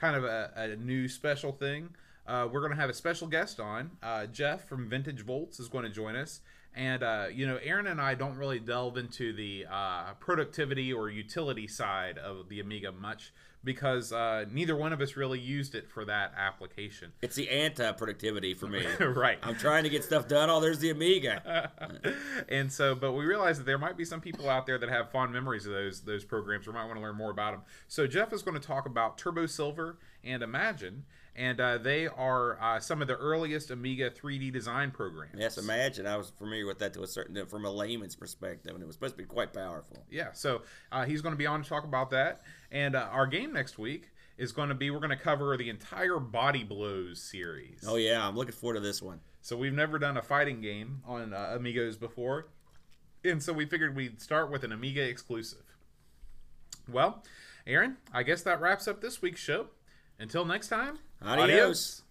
kind 0.00 0.16
of 0.16 0.24
a, 0.24 0.50
a 0.56 0.76
new 0.76 1.06
special 1.08 1.52
thing. 1.52 1.90
Uh, 2.26 2.48
we're 2.50 2.60
going 2.60 2.72
to 2.72 2.80
have 2.80 2.90
a 2.90 2.94
special 2.94 3.26
guest 3.26 3.60
on. 3.60 3.90
Uh, 4.02 4.26
Jeff 4.26 4.66
from 4.66 4.88
Vintage 4.88 5.20
Volts 5.20 5.60
is 5.60 5.68
going 5.68 5.84
to 5.84 5.90
join 5.90 6.16
us. 6.16 6.40
And, 6.74 7.02
uh, 7.02 7.26
you 7.32 7.46
know, 7.46 7.58
Aaron 7.62 7.86
and 7.86 8.00
I 8.00 8.14
don't 8.14 8.36
really 8.36 8.60
delve 8.60 8.96
into 8.96 9.32
the 9.32 9.66
uh, 9.70 10.14
productivity 10.20 10.92
or 10.92 11.10
utility 11.10 11.66
side 11.66 12.16
of 12.16 12.48
the 12.48 12.60
Amiga 12.60 12.92
much 12.92 13.32
because 13.62 14.12
uh, 14.12 14.46
neither 14.50 14.74
one 14.74 14.92
of 14.92 15.00
us 15.00 15.16
really 15.16 15.38
used 15.38 15.74
it 15.74 15.88
for 15.88 16.04
that 16.06 16.32
application. 16.36 17.12
It's 17.20 17.36
the 17.36 17.48
anti-productivity 17.50 18.54
for 18.54 18.66
me. 18.66 18.86
right. 19.00 19.38
I'm 19.42 19.56
trying 19.56 19.84
to 19.84 19.90
get 19.90 20.04
stuff 20.04 20.28
done. 20.28 20.48
Oh, 20.48 20.60
there's 20.60 20.78
the 20.78 20.90
Amiga. 20.90 21.70
and 22.48 22.72
so, 22.72 22.94
but 22.94 23.12
we 23.12 23.24
realize 23.24 23.58
that 23.58 23.64
there 23.64 23.78
might 23.78 23.96
be 23.96 24.04
some 24.04 24.20
people 24.20 24.48
out 24.48 24.66
there 24.66 24.78
that 24.78 24.88
have 24.88 25.10
fond 25.10 25.32
memories 25.32 25.66
of 25.66 25.72
those 25.72 26.00
those 26.02 26.24
programs 26.24 26.66
or 26.66 26.72
might 26.72 26.86
want 26.86 26.96
to 26.96 27.02
learn 27.02 27.16
more 27.16 27.30
about 27.30 27.52
them. 27.52 27.62
So 27.86 28.06
Jeff 28.06 28.32
is 28.32 28.42
going 28.42 28.58
to 28.58 28.66
talk 28.66 28.86
about 28.86 29.18
Turbo 29.18 29.46
Silver 29.46 29.98
and 30.24 30.42
Imagine, 30.42 31.04
and 31.36 31.60
uh, 31.60 31.78
they 31.78 32.06
are 32.06 32.60
uh, 32.60 32.80
some 32.80 33.00
of 33.02 33.08
the 33.08 33.16
earliest 33.16 33.70
Amiga 33.70 34.10
3D 34.10 34.52
design 34.52 34.90
programs. 34.90 35.36
Yes, 35.38 35.58
imagine. 35.58 36.06
I 36.06 36.16
was 36.16 36.30
familiar 36.30 36.66
with 36.66 36.78
that 36.80 36.92
to 36.94 37.02
a 37.02 37.06
certain 37.06 37.46
from 37.46 37.64
a 37.64 37.70
layman's 37.70 38.16
perspective, 38.16 38.74
and 38.74 38.82
it 38.82 38.86
was 38.86 38.96
supposed 38.96 39.14
to 39.14 39.18
be 39.18 39.24
quite 39.26 39.52
powerful. 39.52 40.04
Yeah, 40.10 40.32
so 40.32 40.62
uh, 40.90 41.04
he's 41.04 41.22
going 41.22 41.34
to 41.34 41.38
be 41.38 41.46
on 41.46 41.62
to 41.62 41.68
talk 41.68 41.84
about 41.84 42.10
that. 42.10 42.42
And 42.70 42.94
uh, 42.94 43.08
our 43.10 43.26
game 43.26 43.52
next 43.52 43.78
week 43.78 44.10
is 44.36 44.52
going 44.52 44.70
to 44.70 44.74
be 44.74 44.90
we're 44.90 44.98
going 44.98 45.10
to 45.10 45.16
cover 45.16 45.56
the 45.56 45.68
entire 45.68 46.18
Body 46.18 46.64
Blows 46.64 47.22
series. 47.22 47.84
Oh 47.86 47.96
yeah, 47.96 48.26
I'm 48.26 48.36
looking 48.36 48.52
forward 48.52 48.74
to 48.74 48.80
this 48.80 49.02
one. 49.02 49.20
So 49.42 49.56
we've 49.56 49.72
never 49.72 49.98
done 49.98 50.16
a 50.16 50.22
fighting 50.22 50.60
game 50.60 51.02
on 51.06 51.32
uh, 51.32 51.54
Amigos 51.56 51.96
before, 51.96 52.48
and 53.24 53.42
so 53.42 53.52
we 53.52 53.66
figured 53.66 53.94
we'd 53.96 54.20
start 54.20 54.50
with 54.50 54.64
an 54.64 54.72
Amiga 54.72 55.02
exclusive. 55.02 55.62
Well, 56.90 57.22
Aaron, 57.66 57.98
I 58.12 58.22
guess 58.22 58.42
that 58.42 58.60
wraps 58.60 58.88
up 58.88 59.00
this 59.00 59.22
week's 59.22 59.40
show. 59.40 59.68
Until 60.18 60.44
next 60.44 60.68
time, 60.68 60.98
Adios. 61.20 62.04